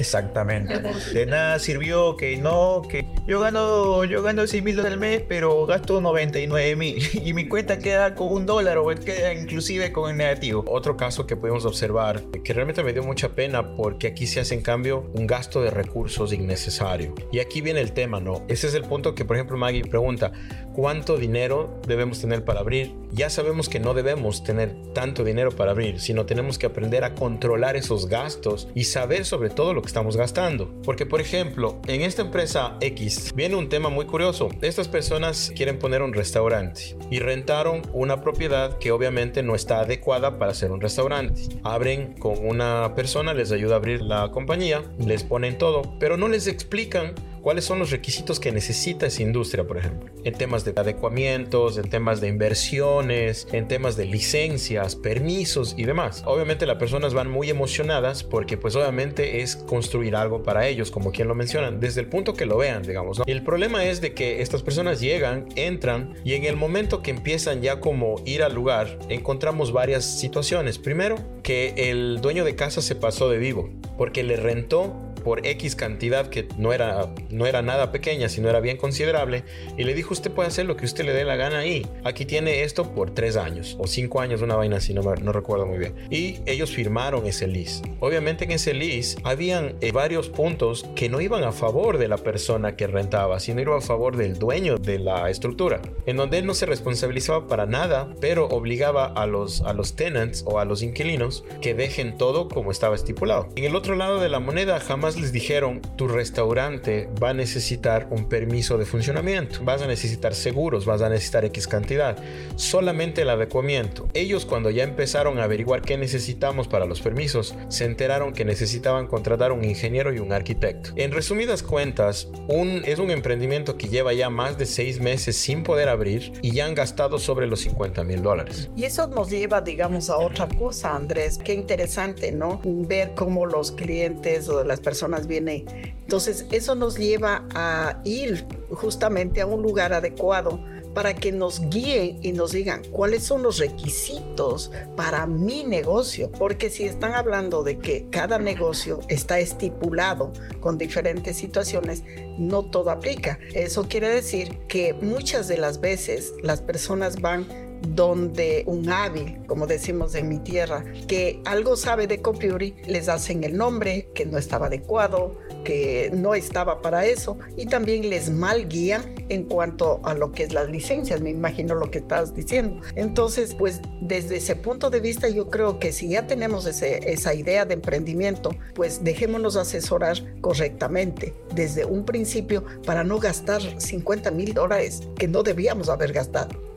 Exactamente. 0.00 0.82
De 1.14 1.26
nada 1.26 1.60
sirvió 1.60 2.16
que 2.16 2.36
no, 2.38 2.82
que 2.90 3.06
yo 3.26 3.40
gano, 3.40 4.04
yo 4.04 4.22
gano 4.22 4.46
6 4.46 4.62
mil 4.62 4.76
dólares 4.76 4.94
al 4.94 5.00
mes, 5.00 5.22
pero 5.28 5.66
gasto 5.66 6.00
99 6.00 6.76
mil. 6.76 7.02
y 7.24 7.32
mi 7.34 7.48
cuenta 7.48 7.78
queda 7.78 8.14
con 8.14 8.32
un 8.32 8.46
dólar 8.46 8.78
o 8.78 8.86
queda 8.88 9.32
inclusive 9.34 9.92
con 9.92 10.10
el 10.10 10.16
negativo. 10.16 10.64
Otro 10.66 10.96
caso 10.96 11.26
que 11.26 11.36
pudimos 11.36 11.64
observar 11.64 12.22
que 12.44 12.52
realmente 12.52 12.82
me 12.82 12.92
dio 12.92 13.02
mucha 13.02 13.30
pena 13.30 13.76
porque 13.76 14.08
aquí 14.08 14.26
se 14.26 14.40
hace 14.40 14.54
en 14.54 14.62
cambio 14.62 15.10
un 15.14 15.26
gasto 15.26 15.62
de 15.62 15.70
recursos 15.70 16.32
innecesario. 16.32 17.14
Y 17.32 17.38
aquí 17.38 17.60
viene 17.60 17.80
el 17.80 17.92
tema, 17.92 18.20
¿no? 18.20 18.42
Ese 18.48 18.66
es 18.66 18.74
el 18.74 18.84
punto 18.84 19.14
que 19.14 19.24
por 19.24 19.36
ejemplo 19.36 19.56
Maggie 19.56 19.82
pregunta, 19.82 20.32
¿cuánto 20.74 21.16
dinero 21.16 21.80
debemos 21.86 22.20
tener 22.20 22.44
para 22.44 22.60
abrir? 22.60 22.94
Ya 23.12 23.28
sabemos 23.28 23.68
que 23.68 23.80
no 23.80 23.94
debemos 23.94 24.44
tener 24.44 24.74
tanto 24.94 25.24
dinero 25.24 25.50
para 25.50 25.72
abrir, 25.72 26.00
sino 26.00 26.26
tenemos 26.26 26.58
que 26.58 26.66
aprender 26.66 27.04
a 27.04 27.14
controlar 27.14 27.76
esos 27.76 28.08
gastos 28.08 28.68
y 28.74 28.84
saber 28.84 29.24
sobre 29.24 29.50
todo 29.50 29.74
lo 29.74 29.82
que 29.82 29.88
estamos 29.88 30.16
gastando. 30.16 30.72
Porque 30.84 31.06
por 31.06 31.20
ejemplo, 31.20 31.80
en 31.86 32.02
esta 32.02 32.22
empresa 32.22 32.76
X 32.80 33.09
viene 33.34 33.56
un 33.56 33.68
tema 33.68 33.88
muy 33.88 34.06
curioso. 34.06 34.48
Estas 34.62 34.88
personas 34.88 35.52
quieren 35.54 35.78
poner 35.78 36.02
un 36.02 36.12
restaurante 36.12 36.96
y 37.10 37.18
rentaron 37.18 37.82
una 37.92 38.20
propiedad 38.20 38.78
que 38.78 38.92
obviamente 38.92 39.42
no 39.42 39.54
está 39.54 39.80
adecuada 39.80 40.38
para 40.38 40.54
ser 40.54 40.70
un 40.70 40.80
restaurante. 40.80 41.42
Abren 41.62 42.14
con 42.14 42.46
una 42.46 42.94
persona, 42.94 43.34
les 43.34 43.52
ayuda 43.52 43.74
a 43.74 43.78
abrir 43.78 44.02
la 44.02 44.30
compañía, 44.30 44.82
les 44.98 45.24
ponen 45.24 45.58
todo, 45.58 45.96
pero 45.98 46.16
no 46.16 46.28
les 46.28 46.46
explican 46.46 47.14
cuáles 47.40 47.64
son 47.64 47.78
los 47.78 47.90
requisitos 47.90 48.40
que 48.40 48.52
necesita 48.52 49.06
esa 49.06 49.22
industria, 49.22 49.66
por 49.66 49.78
ejemplo, 49.78 50.10
en 50.24 50.34
temas 50.34 50.64
de 50.64 50.72
adecuamientos, 50.76 51.78
en 51.78 51.88
temas 51.88 52.20
de 52.20 52.28
inversiones, 52.28 53.46
en 53.52 53.68
temas 53.68 53.96
de 53.96 54.06
licencias, 54.06 54.96
permisos 54.96 55.74
y 55.76 55.84
demás. 55.84 56.22
Obviamente 56.26 56.66
las 56.66 56.76
personas 56.76 57.14
van 57.14 57.30
muy 57.30 57.50
emocionadas 57.50 58.22
porque 58.22 58.56
pues 58.56 58.76
obviamente 58.76 59.42
es 59.42 59.56
construir 59.56 60.16
algo 60.16 60.42
para 60.42 60.66
ellos, 60.66 60.90
como 60.90 61.12
quien 61.12 61.28
lo 61.28 61.34
mencionan, 61.34 61.80
desde 61.80 62.00
el 62.00 62.08
punto 62.08 62.34
que 62.34 62.46
lo 62.46 62.56
vean, 62.56 62.82
digamos. 62.82 63.20
el 63.26 63.42
problema 63.42 63.84
es 63.84 64.00
de 64.00 64.14
que 64.14 64.42
estas 64.42 64.62
personas 64.62 65.00
llegan, 65.00 65.46
entran 65.56 66.14
y 66.24 66.34
en 66.34 66.44
el 66.44 66.56
momento 66.56 67.02
que 67.02 67.10
empiezan 67.10 67.62
ya 67.62 67.80
como 67.80 68.20
ir 68.24 68.42
al 68.42 68.54
lugar, 68.54 68.98
encontramos 69.08 69.72
varias 69.72 70.04
situaciones. 70.04 70.78
Primero, 70.78 71.16
que 71.42 71.90
el 71.90 72.20
dueño 72.20 72.44
de 72.44 72.54
casa 72.54 72.82
se 72.82 72.94
pasó 72.94 73.28
de 73.28 73.38
vivo 73.38 73.70
porque 73.96 74.22
le 74.22 74.36
rentó 74.36 75.09
por 75.22 75.46
X 75.46 75.76
cantidad 75.76 76.28
que 76.28 76.48
no 76.56 76.72
era, 76.72 77.12
no 77.30 77.46
era 77.46 77.62
nada 77.62 77.92
pequeña, 77.92 78.28
sino 78.28 78.48
era 78.48 78.60
bien 78.60 78.76
considerable, 78.76 79.44
y 79.76 79.84
le 79.84 79.94
dijo, 79.94 80.12
usted 80.12 80.30
puede 80.30 80.48
hacer 80.48 80.66
lo 80.66 80.76
que 80.76 80.84
usted 80.84 81.04
le 81.04 81.12
dé 81.12 81.24
la 81.24 81.36
gana 81.36 81.60
ahí. 81.60 81.86
Aquí 82.04 82.24
tiene 82.24 82.62
esto 82.62 82.92
por 82.94 83.12
tres 83.12 83.36
años 83.36 83.76
o 83.78 83.86
cinco 83.86 84.20
años, 84.20 84.42
una 84.42 84.56
vaina 84.56 84.76
así, 84.76 84.94
no, 84.94 85.02
no 85.02 85.32
recuerdo 85.32 85.66
muy 85.66 85.78
bien. 85.78 85.94
Y 86.10 86.38
ellos 86.46 86.70
firmaron 86.70 87.26
ese 87.26 87.46
lease. 87.46 87.82
Obviamente 88.00 88.44
en 88.44 88.52
ese 88.52 88.74
lease 88.74 89.18
habían 89.24 89.76
eh, 89.80 89.92
varios 89.92 90.28
puntos 90.28 90.86
que 90.94 91.08
no 91.08 91.20
iban 91.20 91.44
a 91.44 91.52
favor 91.52 91.98
de 91.98 92.08
la 92.08 92.16
persona 92.16 92.76
que 92.76 92.86
rentaba, 92.86 93.40
sino 93.40 93.60
iban 93.60 93.78
a 93.78 93.80
favor 93.80 94.16
del 94.16 94.38
dueño 94.38 94.76
de 94.76 94.98
la 94.98 95.30
estructura, 95.30 95.80
en 96.06 96.16
donde 96.16 96.38
él 96.38 96.46
no 96.46 96.54
se 96.54 96.66
responsabilizaba 96.66 97.46
para 97.46 97.66
nada, 97.66 98.14
pero 98.20 98.46
obligaba 98.46 99.06
a 99.06 99.26
los, 99.26 99.60
a 99.62 99.72
los 99.72 99.96
tenants 99.96 100.44
o 100.46 100.58
a 100.58 100.64
los 100.64 100.82
inquilinos 100.82 101.44
que 101.60 101.74
dejen 101.74 102.16
todo 102.16 102.48
como 102.48 102.70
estaba 102.70 102.94
estipulado. 102.94 103.48
En 103.56 103.64
el 103.64 103.76
otro 103.76 103.94
lado 103.96 104.20
de 104.20 104.28
la 104.28 104.40
moneda 104.40 104.80
jamás 104.80 105.09
les 105.18 105.32
dijeron, 105.32 105.80
tu 105.96 106.08
restaurante 106.08 107.08
va 107.22 107.30
a 107.30 107.34
necesitar 107.34 108.06
un 108.10 108.28
permiso 108.28 108.78
de 108.78 108.84
funcionamiento, 108.84 109.60
vas 109.64 109.82
a 109.82 109.86
necesitar 109.86 110.34
seguros, 110.34 110.86
vas 110.86 111.02
a 111.02 111.08
necesitar 111.08 111.44
X 111.44 111.66
cantidad, 111.66 112.16
solamente 112.56 113.22
el 113.22 113.30
adecuamiento. 113.30 114.08
Ellos 114.14 114.46
cuando 114.46 114.70
ya 114.70 114.84
empezaron 114.84 115.38
a 115.38 115.44
averiguar 115.44 115.82
qué 115.82 115.96
necesitamos 115.96 116.68
para 116.68 116.86
los 116.86 117.00
permisos, 117.00 117.54
se 117.68 117.84
enteraron 117.84 118.32
que 118.32 118.44
necesitaban 118.44 119.06
contratar 119.06 119.52
un 119.52 119.64
ingeniero 119.64 120.12
y 120.12 120.18
un 120.18 120.32
arquitecto. 120.32 120.90
En 120.96 121.12
resumidas 121.12 121.62
cuentas, 121.62 122.28
un, 122.48 122.82
es 122.84 122.98
un 122.98 123.10
emprendimiento 123.10 123.76
que 123.76 123.88
lleva 123.88 124.12
ya 124.12 124.30
más 124.30 124.58
de 124.58 124.66
seis 124.66 125.00
meses 125.00 125.36
sin 125.36 125.62
poder 125.62 125.88
abrir 125.88 126.32
y 126.42 126.52
ya 126.52 126.66
han 126.66 126.74
gastado 126.74 127.18
sobre 127.18 127.46
los 127.46 127.60
50 127.60 128.04
mil 128.04 128.22
dólares. 128.22 128.70
Y 128.76 128.84
eso 128.84 129.06
nos 129.06 129.30
lleva, 129.30 129.60
digamos, 129.60 130.10
a 130.10 130.18
otra 130.18 130.46
cosa, 130.48 130.94
Andrés. 130.94 131.38
Qué 131.38 131.54
interesante, 131.54 132.32
¿no? 132.32 132.60
Ver 132.64 133.12
cómo 133.14 133.46
los 133.46 133.72
clientes 133.72 134.48
o 134.48 134.64
las 134.64 134.80
personas 134.80 134.99
vienen. 135.26 135.64
Entonces, 136.02 136.46
eso 136.50 136.74
nos 136.74 136.96
lleva 136.96 137.46
a 137.54 138.00
ir 138.04 138.46
justamente 138.70 139.40
a 139.40 139.46
un 139.46 139.62
lugar 139.62 139.92
adecuado 139.92 140.60
para 140.94 141.14
que 141.14 141.32
nos 141.32 141.60
guíen 141.70 142.18
y 142.22 142.32
nos 142.32 142.52
digan 142.52 142.82
cuáles 142.90 143.22
son 143.22 143.42
los 143.42 143.58
requisitos 143.58 144.70
para 144.96 145.26
mi 145.26 145.64
negocio. 145.64 146.30
Porque 146.32 146.70
si 146.70 146.84
están 146.84 147.14
hablando 147.14 147.62
de 147.62 147.78
que 147.78 148.06
cada 148.10 148.38
negocio 148.38 149.00
está 149.08 149.38
estipulado 149.38 150.32
con 150.60 150.78
diferentes 150.78 151.36
situaciones, 151.36 152.02
no 152.38 152.64
todo 152.64 152.90
aplica. 152.90 153.38
Eso 153.54 153.86
quiere 153.88 154.08
decir 154.08 154.58
que 154.68 154.94
muchas 154.94 155.48
de 155.48 155.58
las 155.58 155.80
veces 155.80 156.32
las 156.42 156.60
personas 156.60 157.20
van 157.20 157.69
donde 157.82 158.64
un 158.66 158.90
hábil, 158.90 159.38
como 159.46 159.66
decimos 159.66 160.14
en 160.14 160.28
mi 160.28 160.38
tierra, 160.38 160.84
que 161.06 161.40
algo 161.44 161.76
sabe 161.76 162.06
de 162.06 162.20
Copiuri, 162.20 162.74
les 162.86 163.08
hacen 163.08 163.44
el 163.44 163.56
nombre 163.56 164.08
que 164.14 164.26
no 164.26 164.38
estaba 164.38 164.66
adecuado, 164.66 165.36
que 165.64 166.10
no 166.14 166.34
estaba 166.34 166.82
para 166.82 167.06
eso 167.06 167.38
y 167.56 167.66
también 167.66 168.08
les 168.08 168.30
mal 168.30 168.68
guían 168.68 169.14
en 169.28 169.44
cuanto 169.44 170.00
a 170.04 170.14
lo 170.14 170.32
que 170.32 170.44
es 170.44 170.52
las 170.52 170.68
licencias, 170.68 171.20
me 171.20 171.30
imagino 171.30 171.74
lo 171.74 171.90
que 171.90 171.98
estás 171.98 172.34
diciendo. 172.34 172.80
Entonces, 172.94 173.54
pues 173.54 173.80
desde 174.00 174.36
ese 174.36 174.56
punto 174.56 174.90
de 174.90 175.00
vista 175.00 175.28
yo 175.28 175.50
creo 175.50 175.78
que 175.78 175.92
si 175.92 176.08
ya 176.08 176.26
tenemos 176.26 176.66
ese, 176.66 177.12
esa 177.12 177.34
idea 177.34 177.64
de 177.64 177.74
emprendimiento, 177.74 178.50
pues 178.74 179.04
dejémonos 179.04 179.56
asesorar 179.56 180.18
correctamente 180.40 181.34
desde 181.54 181.84
un 181.84 182.04
principio 182.04 182.64
para 182.84 183.04
no 183.04 183.18
gastar 183.18 183.60
50 183.80 184.30
mil 184.30 184.54
dólares 184.54 185.02
que 185.16 185.28
no 185.28 185.42
debíamos 185.42 185.88
haber 185.88 186.12
gastado 186.12 186.70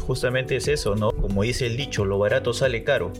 justamente 0.00 0.56
es 0.56 0.68
eso, 0.68 0.96
¿no? 0.96 1.12
Como 1.12 1.42
dice 1.42 1.66
el 1.66 1.76
dicho, 1.76 2.04
lo 2.04 2.18
barato 2.18 2.52
sale 2.52 2.84
caro, 2.84 3.12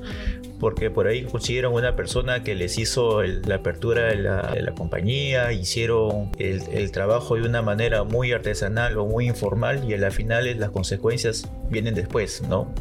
porque 0.58 0.90
por 0.90 1.06
ahí 1.06 1.24
consiguieron 1.24 1.72
una 1.72 1.96
persona 1.96 2.42
que 2.42 2.54
les 2.54 2.78
hizo 2.78 3.22
la 3.22 3.56
apertura 3.56 4.06
de 4.06 4.16
la, 4.16 4.74
compañía, 4.76 5.52
hicieron 5.52 6.30
el, 6.38 6.90
trabajo 6.90 7.36
de 7.36 7.42
una 7.42 7.62
manera 7.62 8.04
muy 8.04 8.32
artesanal 8.32 8.98
o 8.98 9.06
muy 9.06 9.26
informal 9.26 9.88
y 9.88 9.94
a 9.94 9.98
la 9.98 10.10
final 10.10 10.58
las 10.58 10.70
consecuencias 10.70 11.48
vienen 11.70 11.94
después, 11.94 12.42
¿no? 12.42 12.72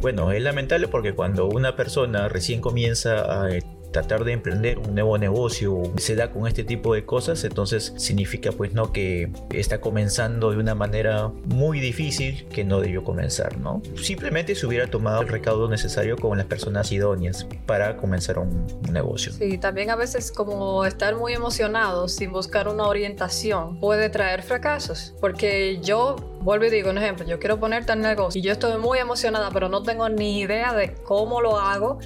Bueno, 0.00 0.32
es 0.32 0.42
lamentable 0.42 0.88
porque 0.88 1.12
cuando 1.14 1.46
una 1.46 1.76
persona 1.76 2.28
recién 2.28 2.60
comienza 2.60 3.44
a 3.44 3.48
tratar 3.94 4.24
de 4.24 4.32
emprender 4.32 4.80
un 4.80 4.92
nuevo 4.94 5.16
negocio 5.18 5.82
se 5.98 6.16
da 6.16 6.32
con 6.32 6.48
este 6.48 6.64
tipo 6.64 6.94
de 6.94 7.04
cosas, 7.04 7.44
entonces 7.44 7.94
significa 7.96 8.50
pues 8.50 8.74
no 8.74 8.92
que 8.92 9.30
está 9.50 9.80
comenzando 9.80 10.50
de 10.50 10.58
una 10.58 10.74
manera 10.74 11.30
muy 11.44 11.78
difícil 11.78 12.44
que 12.48 12.64
no 12.64 12.80
debió 12.80 13.04
comenzar, 13.04 13.56
¿no? 13.58 13.82
Simplemente 13.94 14.56
se 14.56 14.66
hubiera 14.66 14.88
tomado 14.88 15.22
el 15.22 15.28
recaudo 15.28 15.68
necesario 15.68 16.16
con 16.16 16.36
las 16.36 16.46
personas 16.46 16.90
idóneas 16.90 17.46
para 17.66 17.96
comenzar 17.96 18.38
un, 18.38 18.66
negocio. 18.90 19.32
Sí, 19.32 19.58
también 19.58 19.90
a 19.90 19.96
veces 19.96 20.32
como 20.32 20.84
estar 20.84 21.16
muy 21.16 21.32
emocionado 21.32 22.08
sin 22.08 22.32
buscar 22.32 22.68
una 22.68 22.84
orientación 22.84 23.78
puede 23.80 24.08
traer 24.08 24.42
fracasos, 24.42 25.14
porque 25.20 25.78
yo 25.80 26.16
vuelvo 26.40 26.64
y 26.64 26.70
digo 26.70 26.90
un 26.90 26.98
ejemplo, 26.98 27.26
yo 27.26 27.38
quiero 27.38 27.60
poner 27.60 27.86
tal 27.86 28.00
negocio 28.00 28.40
y 28.40 28.42
yo 28.42 28.52
estoy 28.52 28.76
muy 28.78 28.98
emocionada, 28.98 29.50
pero 29.52 29.68
no 29.68 29.82
tengo 29.82 30.08
ni 30.08 30.40
idea 30.40 30.74
de 30.74 30.94
cómo 30.94 31.40
lo 31.40 31.58
hago 31.58 31.98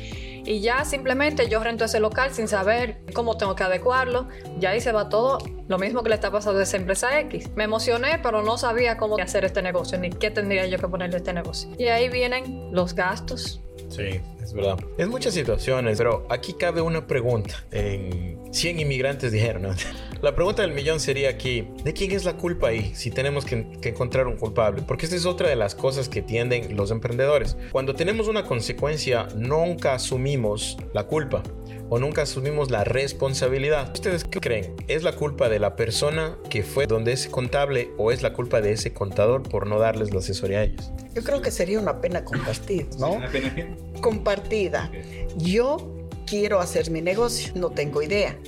y 0.49 0.61
ya 0.61 0.87
simplemente 0.87 1.47
yo 1.51 1.63
rento 1.63 1.85
ese 1.85 2.01
local 2.01 2.33
sin 2.33 2.49
saber 2.49 3.03
cómo 3.13 3.37
tengo 3.37 3.55
que 3.55 3.65
adecuarlo. 3.65 4.29
Ya 4.59 4.71
ahí 4.71 4.81
se 4.81 4.93
va 4.93 5.11
todo 5.11 5.39
lo 5.69 5.79
mismo 5.79 6.03
que 6.03 6.09
le 6.09 6.15
está 6.15 6.31
pasando 6.31 6.59
a 6.59 6.63
esa 6.63 6.79
empresa 6.79 7.21
X. 7.21 7.51
Me 7.55 7.65
emocioné, 7.65 8.19
pero 8.23 8.43
no 8.43 8.57
sabía 8.57 8.97
cómo 8.97 9.19
hacer 9.19 9.45
este 9.45 9.61
negocio 9.61 9.99
ni 9.99 10.09
qué 10.09 10.31
tendría 10.31 10.67
yo 10.67 10.79
que 10.79 10.89
ponerle 10.89 11.17
a 11.17 11.19
este 11.19 11.35
negocio. 11.35 11.69
Y 11.77 11.89
ahí 11.89 12.09
vienen 12.09 12.71
los 12.73 12.95
gastos. 12.95 13.61
Sí, 13.89 14.21
es 14.43 14.53
verdad. 14.53 14.79
Es 14.99 15.09
muchas 15.09 15.35
situaciones, 15.35 15.99
pero 15.99 16.27
aquí 16.31 16.53
cabe 16.55 16.81
una 16.81 17.07
pregunta. 17.07 17.65
En 17.71 18.39
100 18.53 18.81
inmigrantes 18.81 19.33
dijeron. 19.33 19.75
La 20.21 20.35
pregunta 20.35 20.63
del 20.63 20.73
millón 20.73 20.99
sería 20.99 21.31
aquí, 21.31 21.69
¿de 21.85 21.93
quién 21.93 22.11
es 22.11 22.25
la 22.25 22.37
culpa 22.37 22.69
ahí 22.69 22.91
si 22.93 23.13
tenemos 23.13 23.45
que, 23.45 23.67
encontrar 23.85 24.27
un 24.27 24.37
culpable? 24.37 24.83
Porque 24.83 25.07
esta 25.07 25.15
es 25.15 25.27
otra 25.27 25.49
de 25.49 25.55
las 25.55 25.77
cosas 25.77 26.09
que 26.09 26.23
tienden 26.23 26.77
los 26.77 26.91
emprendedores. 26.91 27.57
Cuando 27.71 27.95
tenemos 27.95 28.27
una 28.27 28.45
consecuencia, 28.45 29.29
nunca 29.37 29.95
asumimos 29.95 30.77
la 30.93 31.05
culpa 31.05 31.45
o 31.91 31.99
nunca 31.99 32.23
asumimos 32.23 32.71
la 32.71 32.85
responsabilidad. 32.85 33.91
¿Ustedes 33.95 34.25
qué 34.25 34.41
creen? 34.41 34.75
¿Es 34.89 35.03
la 35.03 35.17
culpa 35.17 35.49
de 35.49 35.59
la 35.59 35.77
persona 35.77 36.37
que 36.51 36.63
fue 36.63 36.87
donde 36.87 37.13
ese 37.13 37.31
contable 37.31 37.91
o 37.97 38.13
es 38.13 38.23
la 38.23 38.33
culpa 38.33 38.61
de 38.61 38.73
ese 38.73 38.93
contador 38.93 39.43
por 39.43 39.67
no 39.67 39.79
darles 39.79 40.13
la 40.13 40.21
asesoría 40.21 40.61
a 40.61 40.65
ellos? 40.65 40.91
Yo 41.15 41.23
creo 41.23 41.43
que 41.43 41.51
sería 41.51 41.81
una 41.81 42.01
pena 42.01 42.25
compartida, 42.25 42.87
¿no? 42.99 43.13
¿Una 43.13 43.29
pena 43.31 43.77
Compartida. 44.01 44.91
Yo 45.37 46.09
quiero 46.27 46.61
hacer 46.61 46.91
mi 46.91 47.01
negocio, 47.01 47.53
no 47.55 47.71
tengo 47.71 48.03
idea 48.03 48.39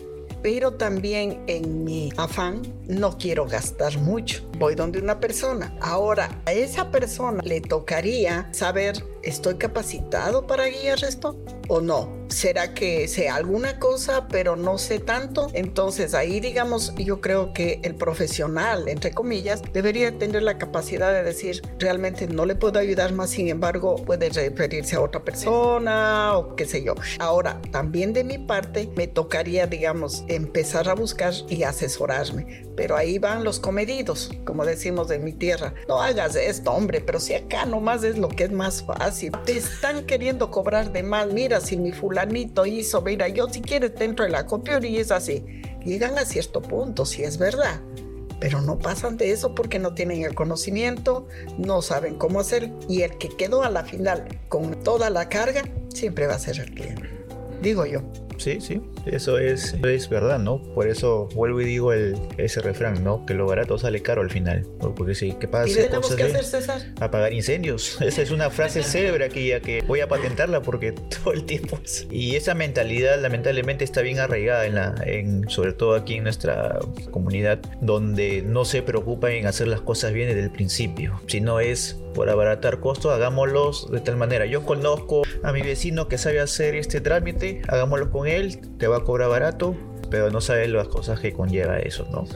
pero 0.42 0.72
también 0.72 1.42
en 1.46 1.84
mi 1.84 2.10
afán 2.16 2.62
no 2.86 3.18
quiero 3.18 3.46
gastar 3.46 3.98
mucho. 3.98 4.49
Voy 4.60 4.74
donde 4.74 5.00
una 5.00 5.20
persona. 5.20 5.74
Ahora, 5.80 6.42
a 6.44 6.52
esa 6.52 6.90
persona 6.90 7.42
le 7.42 7.62
tocaría 7.62 8.46
saber, 8.52 9.02
¿estoy 9.22 9.54
capacitado 9.54 10.46
para 10.46 10.68
guiar 10.68 11.02
esto 11.02 11.42
o 11.68 11.80
no? 11.80 12.20
¿Será 12.28 12.74
que 12.74 13.08
sé 13.08 13.28
alguna 13.28 13.80
cosa 13.80 14.28
pero 14.28 14.54
no 14.54 14.78
sé 14.78 15.00
tanto? 15.00 15.48
Entonces 15.52 16.14
ahí 16.14 16.38
digamos, 16.38 16.94
yo 16.94 17.20
creo 17.20 17.52
que 17.52 17.80
el 17.82 17.96
profesional, 17.96 18.86
entre 18.88 19.12
comillas, 19.12 19.62
debería 19.72 20.16
tener 20.16 20.42
la 20.42 20.58
capacidad 20.58 21.12
de 21.12 21.24
decir, 21.24 21.62
realmente 21.78 22.28
no 22.28 22.46
le 22.46 22.54
puedo 22.54 22.78
ayudar 22.78 23.12
más, 23.12 23.30
sin 23.30 23.48
embargo, 23.48 23.96
puede 23.96 24.28
referirse 24.28 24.94
a 24.94 25.00
otra 25.00 25.24
persona 25.24 26.36
o 26.36 26.54
qué 26.54 26.66
sé 26.66 26.84
yo. 26.84 26.94
Ahora, 27.18 27.60
también 27.72 28.12
de 28.12 28.24
mi 28.24 28.38
parte, 28.38 28.88
me 28.94 29.08
tocaría, 29.08 29.66
digamos, 29.66 30.24
empezar 30.28 30.88
a 30.88 30.94
buscar 30.94 31.34
y 31.48 31.64
asesorarme. 31.64 32.64
Pero 32.76 32.96
ahí 32.96 33.18
van 33.18 33.42
los 33.42 33.58
comedidos, 33.58 34.30
como 34.50 34.64
decimos 34.64 35.06
de 35.06 35.20
mi 35.20 35.32
tierra. 35.32 35.74
No 35.86 36.02
hagas 36.02 36.34
esto, 36.34 36.72
hombre, 36.72 37.00
pero 37.00 37.20
si 37.20 37.34
acá 37.34 37.66
nomás 37.66 38.02
es 38.02 38.18
lo 38.18 38.26
que 38.26 38.42
es 38.42 38.50
más 38.50 38.82
fácil. 38.82 39.30
Te 39.46 39.56
están 39.56 40.06
queriendo 40.06 40.50
cobrar 40.50 40.90
de 40.90 41.04
más. 41.04 41.28
Mira, 41.32 41.60
si 41.60 41.76
mi 41.76 41.92
fulanito 41.92 42.66
hizo, 42.66 43.00
mira, 43.00 43.28
yo 43.28 43.48
si 43.48 43.62
quieres 43.62 43.94
dentro 43.94 44.24
de 44.24 44.32
la 44.32 44.46
copión 44.46 44.84
y 44.84 44.96
es 44.96 45.12
así. 45.12 45.44
Llegan 45.84 46.18
a 46.18 46.24
cierto 46.24 46.60
punto, 46.60 47.06
si 47.06 47.22
es 47.22 47.38
verdad 47.38 47.80
pero 48.40 48.62
no 48.62 48.78
pasan 48.78 49.18
de 49.18 49.32
eso 49.32 49.54
porque 49.54 49.78
no 49.78 49.92
tienen 49.92 50.22
el 50.24 50.34
conocimiento, 50.34 51.28
no 51.58 51.82
saben 51.82 52.14
cómo 52.14 52.40
hacer 52.40 52.72
y 52.88 53.02
el 53.02 53.18
que 53.18 53.28
quedó 53.28 53.62
a 53.62 53.68
la 53.68 53.84
final 53.84 54.40
con 54.48 54.82
toda 54.82 55.10
la 55.10 55.28
carga 55.28 55.62
siempre 55.92 56.26
va 56.26 56.36
a 56.36 56.38
ser 56.38 56.58
el 56.58 56.70
cliente, 56.72 57.10
digo 57.60 57.84
yo. 57.84 58.00
Sí, 58.38 58.58
sí, 58.62 58.80
eso 59.06 59.38
es, 59.38 59.74
es 59.82 60.08
verdad, 60.08 60.38
¿no? 60.38 60.62
Por 60.74 60.88
eso 60.88 61.28
vuelvo 61.34 61.60
y 61.60 61.64
digo 61.64 61.92
el, 61.92 62.16
ese 62.36 62.60
refrán, 62.60 63.02
¿no? 63.02 63.24
Que 63.26 63.34
lo 63.34 63.46
barato 63.46 63.78
sale 63.78 64.02
caro 64.02 64.22
al 64.22 64.30
final. 64.30 64.66
Porque 64.96 65.14
sí, 65.14 65.36
¿qué 65.40 65.48
pasa? 65.48 65.70
¿Y 65.70 65.74
tenemos 65.74 66.14
que 66.14 66.22
hacer, 66.22 66.44
César? 66.44 66.82
Apagar 67.00 67.32
incendios. 67.32 68.00
Esa 68.00 68.22
es 68.22 68.30
una 68.30 68.50
frase 68.50 68.82
célebre 68.82 69.24
aquí, 69.24 69.48
ya 69.48 69.60
que 69.60 69.82
voy 69.82 70.00
a 70.00 70.08
patentarla 70.08 70.62
porque 70.62 70.92
todo 71.22 71.32
el 71.32 71.44
tiempo 71.44 71.78
es. 71.82 72.06
Y 72.10 72.36
esa 72.36 72.54
mentalidad, 72.54 73.20
lamentablemente, 73.20 73.84
está 73.84 74.02
bien 74.02 74.18
arraigada 74.18 74.66
en 74.66 74.74
la, 74.74 74.94
en, 75.04 75.48
sobre 75.48 75.72
todo 75.72 75.94
aquí 75.94 76.14
en 76.14 76.24
nuestra 76.24 76.78
comunidad, 77.10 77.60
donde 77.80 78.42
no 78.42 78.64
se 78.64 78.82
preocupa 78.82 79.30
en 79.30 79.46
hacer 79.46 79.68
las 79.68 79.80
cosas 79.80 80.12
bien 80.12 80.28
desde 80.28 80.42
el 80.42 80.50
principio, 80.50 81.20
sino 81.26 81.60
es 81.60 81.96
por 82.14 82.28
abaratar 82.28 82.80
costos, 82.80 83.12
hagámoslos 83.12 83.90
de 83.90 84.00
tal 84.00 84.16
manera. 84.16 84.46
Yo 84.46 84.64
conozco 84.64 85.22
a 85.42 85.52
mi 85.52 85.62
vecino 85.62 86.08
que 86.08 86.18
sabe 86.18 86.40
hacer 86.40 86.74
este 86.74 87.00
trámite, 87.00 87.62
hagámoslo 87.68 88.10
con 88.10 88.26
él, 88.26 88.58
te 88.78 88.86
va 88.90 88.98
a 88.98 89.04
cobrar 89.04 89.30
barato, 89.30 89.74
pero 90.10 90.30
no 90.30 90.40
sabe 90.40 90.68
las 90.68 90.88
cosas 90.88 91.20
que 91.20 91.32
conlleva 91.32 91.78
eso, 91.78 92.06
¿no? 92.10 92.26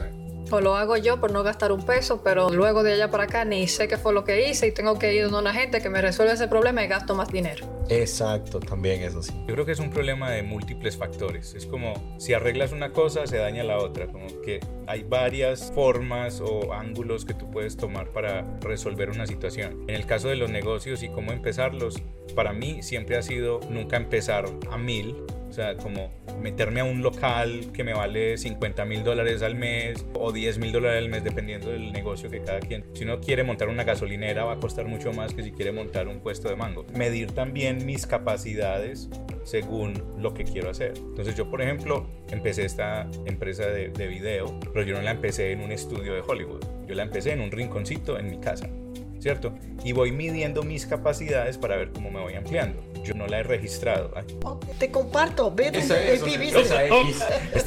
O 0.51 0.61
lo 0.61 0.75
hago 0.75 0.95
yo 0.95 1.19
por 1.19 1.31
no 1.31 1.41
gastar 1.41 1.71
un 1.71 1.83
peso, 1.83 2.21
pero 2.23 2.49
luego 2.49 2.83
de 2.83 2.93
allá 2.93 3.09
para 3.09 3.23
acá 3.23 3.45
ni 3.45 3.67
sé 3.67 3.87
qué 3.87 3.97
fue 3.97 4.13
lo 4.13 4.23
que 4.23 4.47
hice 4.47 4.67
y 4.67 4.71
tengo 4.71 4.99
que 4.99 5.13
ir 5.13 5.23
a 5.23 5.27
una 5.39 5.53
gente 5.53 5.81
que 5.81 5.89
me 5.89 6.01
resuelve 6.01 6.33
ese 6.33 6.47
problema 6.47 6.83
y 6.83 6.87
gasto 6.87 7.15
más 7.15 7.29
dinero. 7.29 7.65
Exacto, 7.89 8.59
también 8.59 9.01
eso 9.01 9.23
sí. 9.23 9.33
Yo 9.47 9.53
creo 9.53 9.65
que 9.65 9.71
es 9.71 9.79
un 9.79 9.89
problema 9.89 10.29
de 10.29 10.43
múltiples 10.43 10.97
factores. 10.97 11.55
Es 11.55 11.65
como 11.65 12.15
si 12.19 12.33
arreglas 12.33 12.71
una 12.71 12.91
cosa, 12.91 13.25
se 13.25 13.37
daña 13.37 13.63
la 13.63 13.79
otra. 13.79 14.07
Como 14.07 14.27
que 14.41 14.59
hay 14.85 15.03
varias 15.03 15.71
formas 15.73 16.41
o 16.41 16.73
ángulos 16.73 17.25
que 17.25 17.33
tú 17.33 17.49
puedes 17.49 17.75
tomar 17.75 18.09
para 18.09 18.45
resolver 18.61 19.09
una 19.09 19.25
situación. 19.25 19.83
En 19.87 19.95
el 19.95 20.05
caso 20.05 20.27
de 20.27 20.35
los 20.35 20.51
negocios 20.51 21.01
y 21.01 21.09
cómo 21.09 21.31
empezarlos, 21.31 21.95
para 22.35 22.53
mí 22.53 22.83
siempre 22.83 23.17
ha 23.17 23.23
sido 23.23 23.61
nunca 23.69 23.97
empezar 23.97 24.45
a 24.71 24.77
mil, 24.77 25.15
sea, 25.55 25.75
como 25.77 26.11
meterme 26.41 26.81
a 26.81 26.83
un 26.83 27.01
local 27.01 27.71
que 27.73 27.83
me 27.83 27.93
vale 27.93 28.37
50 28.37 28.85
mil 28.85 29.03
dólares 29.03 29.41
al 29.41 29.55
mes 29.55 30.05
o 30.13 30.31
10 30.31 30.59
mil 30.59 30.71
dólares 30.71 31.03
al 31.03 31.09
mes, 31.09 31.23
dependiendo 31.23 31.69
del 31.69 31.91
negocio 31.91 32.29
que 32.29 32.41
cada 32.41 32.59
quien. 32.59 32.85
Si 32.93 33.03
uno 33.03 33.19
quiere 33.19 33.43
montar 33.43 33.69
una 33.69 33.83
gasolinera, 33.83 34.45
va 34.45 34.53
a 34.53 34.59
costar 34.59 34.85
mucho 34.85 35.13
más 35.13 35.33
que 35.33 35.43
si 35.43 35.51
quiere 35.51 35.71
montar 35.71 36.07
un 36.07 36.19
puesto 36.19 36.49
de 36.49 36.55
mango. 36.55 36.85
Medir 36.95 37.31
también 37.31 37.85
mis 37.85 38.05
capacidades 38.05 39.09
según 39.43 39.93
lo 40.19 40.33
que 40.33 40.43
quiero 40.43 40.69
hacer. 40.69 40.93
Entonces 40.97 41.35
yo, 41.35 41.49
por 41.49 41.61
ejemplo, 41.61 42.07
empecé 42.31 42.65
esta 42.65 43.09
empresa 43.25 43.67
de, 43.67 43.89
de 43.89 44.07
video, 44.07 44.59
pero 44.73 44.85
yo 44.85 44.95
no 44.95 45.01
la 45.01 45.11
empecé 45.11 45.51
en 45.51 45.61
un 45.61 45.71
estudio 45.71 46.13
de 46.13 46.21
Hollywood. 46.21 46.63
Yo 46.87 46.95
la 46.95 47.03
empecé 47.03 47.31
en 47.31 47.41
un 47.41 47.51
rinconcito 47.51 48.19
en 48.19 48.29
mi 48.29 48.39
casa. 48.39 48.69
¿Cierto? 49.25 49.55
Y 49.83 49.91
voy 49.91 50.11
midiendo 50.11 50.61
mis 50.61 50.85
capacidades 50.85 51.57
para 51.57 51.75
ver 51.77 51.89
cómo 51.89 52.11
me 52.11 52.21
voy 52.21 52.35
ampliando. 52.35 52.79
Yo 53.03 53.15
no 53.15 53.25
la 53.25 53.39
he 53.39 53.43
registrado. 53.43 54.13
te 54.77 54.91
comparto, 54.91 55.51
ve 55.51 55.71
Esta 55.73 55.97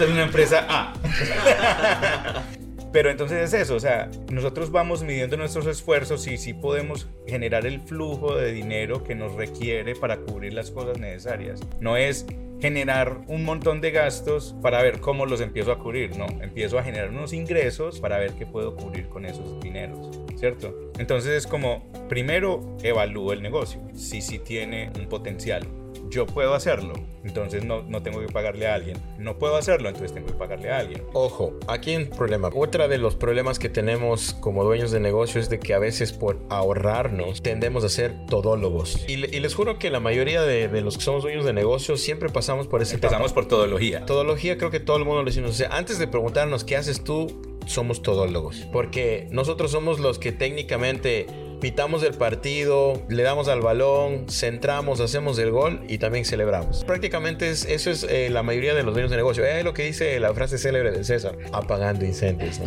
es 0.04 0.08
una 0.08 0.22
empresa 0.22 0.64
A. 0.68 0.94
Pero 2.92 3.10
entonces 3.10 3.52
es 3.52 3.60
eso, 3.60 3.74
o 3.74 3.80
sea, 3.80 4.08
nosotros 4.30 4.70
vamos 4.70 5.02
midiendo 5.02 5.36
nuestros 5.36 5.66
esfuerzos 5.66 6.28
y 6.28 6.38
sí 6.38 6.54
podemos 6.54 7.08
generar 7.26 7.66
el 7.66 7.80
flujo 7.80 8.36
de 8.36 8.52
dinero 8.52 9.02
que 9.02 9.16
nos 9.16 9.34
requiere 9.34 9.96
para 9.96 10.18
cubrir 10.18 10.52
las 10.54 10.70
cosas 10.70 11.00
necesarias. 11.00 11.60
No 11.80 11.96
es 11.96 12.24
generar 12.60 13.20
un 13.28 13.44
montón 13.44 13.80
de 13.80 13.90
gastos 13.90 14.54
para 14.62 14.82
ver 14.82 15.00
cómo 15.00 15.26
los 15.26 15.40
empiezo 15.40 15.72
a 15.72 15.78
cubrir, 15.78 16.16
no, 16.16 16.26
empiezo 16.42 16.78
a 16.78 16.82
generar 16.82 17.10
unos 17.10 17.32
ingresos 17.32 18.00
para 18.00 18.18
ver 18.18 18.32
qué 18.32 18.46
puedo 18.46 18.74
cubrir 18.74 19.08
con 19.08 19.24
esos 19.24 19.60
dineros, 19.60 20.20
¿cierto? 20.36 20.92
Entonces 20.98 21.32
es 21.32 21.46
como, 21.46 21.90
primero 22.08 22.76
evalúo 22.82 23.32
el 23.32 23.42
negocio, 23.42 23.80
si 23.94 24.20
sí 24.20 24.38
tiene 24.38 24.90
un 24.98 25.08
potencial, 25.08 25.66
yo 26.10 26.26
puedo 26.26 26.54
hacerlo, 26.54 26.94
entonces 27.24 27.64
no, 27.64 27.82
no 27.82 28.02
tengo 28.02 28.20
que 28.20 28.28
pagarle 28.28 28.66
a 28.66 28.74
alguien. 28.74 28.96
No 29.18 29.38
puedo 29.38 29.56
hacerlo, 29.56 29.88
entonces 29.88 30.12
tengo 30.12 30.26
que 30.26 30.34
pagarle 30.34 30.70
a 30.70 30.78
alguien. 30.78 31.02
Ojo, 31.12 31.54
aquí 31.66 31.90
hay 31.90 31.96
un 31.96 32.06
problema. 32.08 32.50
Otra 32.54 32.88
de 32.88 32.98
los 32.98 33.14
problemas 33.14 33.58
que 33.58 33.68
tenemos 33.68 34.34
como 34.34 34.64
dueños 34.64 34.90
de 34.90 35.00
negocio 35.00 35.40
es 35.40 35.48
de 35.48 35.58
que 35.58 35.74
a 35.74 35.78
veces 35.78 36.12
por 36.12 36.38
ahorrarnos 36.48 37.42
tendemos 37.42 37.84
a 37.84 37.88
ser 37.88 38.14
todólogos. 38.26 39.04
Y, 39.08 39.16
les 39.16 39.54
juro 39.54 39.78
que 39.78 39.90
la 39.90 40.00
mayoría 40.00 40.42
de, 40.42 40.68
los 40.80 40.96
que 40.96 41.04
somos 41.04 41.22
dueños 41.22 41.44
de 41.44 41.52
negocios 41.52 42.00
siempre 42.00 42.28
pasamos 42.28 42.66
por 42.66 42.82
ese 42.82 42.94
Empezamos 42.94 43.32
por 43.32 43.46
todología. 43.46 44.04
Todología 44.06 44.58
creo 44.58 44.70
que 44.70 44.80
todo 44.80 44.96
el 44.96 45.04
mundo 45.04 45.22
lo 45.22 45.26
decimos. 45.26 45.50
O 45.50 45.54
sea, 45.54 45.68
antes 45.70 45.98
de 45.98 46.08
preguntarnos 46.08 46.64
qué 46.64 46.76
haces 46.76 47.04
tú, 47.04 47.58
somos 47.66 48.02
todólogos. 48.02 48.66
Porque 48.72 49.28
nosotros 49.30 49.70
somos 49.70 50.00
los 50.00 50.18
que 50.18 50.32
técnicamente 50.32 51.26
pitamos 51.60 52.02
el 52.02 52.14
partido, 52.14 53.02
le 53.08 53.22
damos 53.22 53.48
al 53.48 53.60
balón, 53.60 54.26
centramos, 54.28 55.00
hacemos 55.00 55.38
el 55.38 55.50
gol 55.50 55.82
y 55.88 55.98
también 55.98 56.24
celebramos. 56.24 56.84
Prácticamente 56.84 57.50
es, 57.50 57.64
eso 57.64 57.90
es 57.90 58.04
eh, 58.04 58.30
la 58.30 58.42
mayoría 58.42 58.74
de 58.74 58.82
los 58.82 58.94
dueños 58.94 59.10
de 59.10 59.16
negocio. 59.16 59.44
Es 59.44 59.64
lo 59.64 59.74
que 59.74 59.84
dice 59.84 60.18
la 60.20 60.32
frase 60.34 60.58
célebre 60.58 60.90
de 60.90 61.04
César, 61.04 61.36
apagando 61.52 62.04
incendios. 62.04 62.60
¿no? 62.60 62.66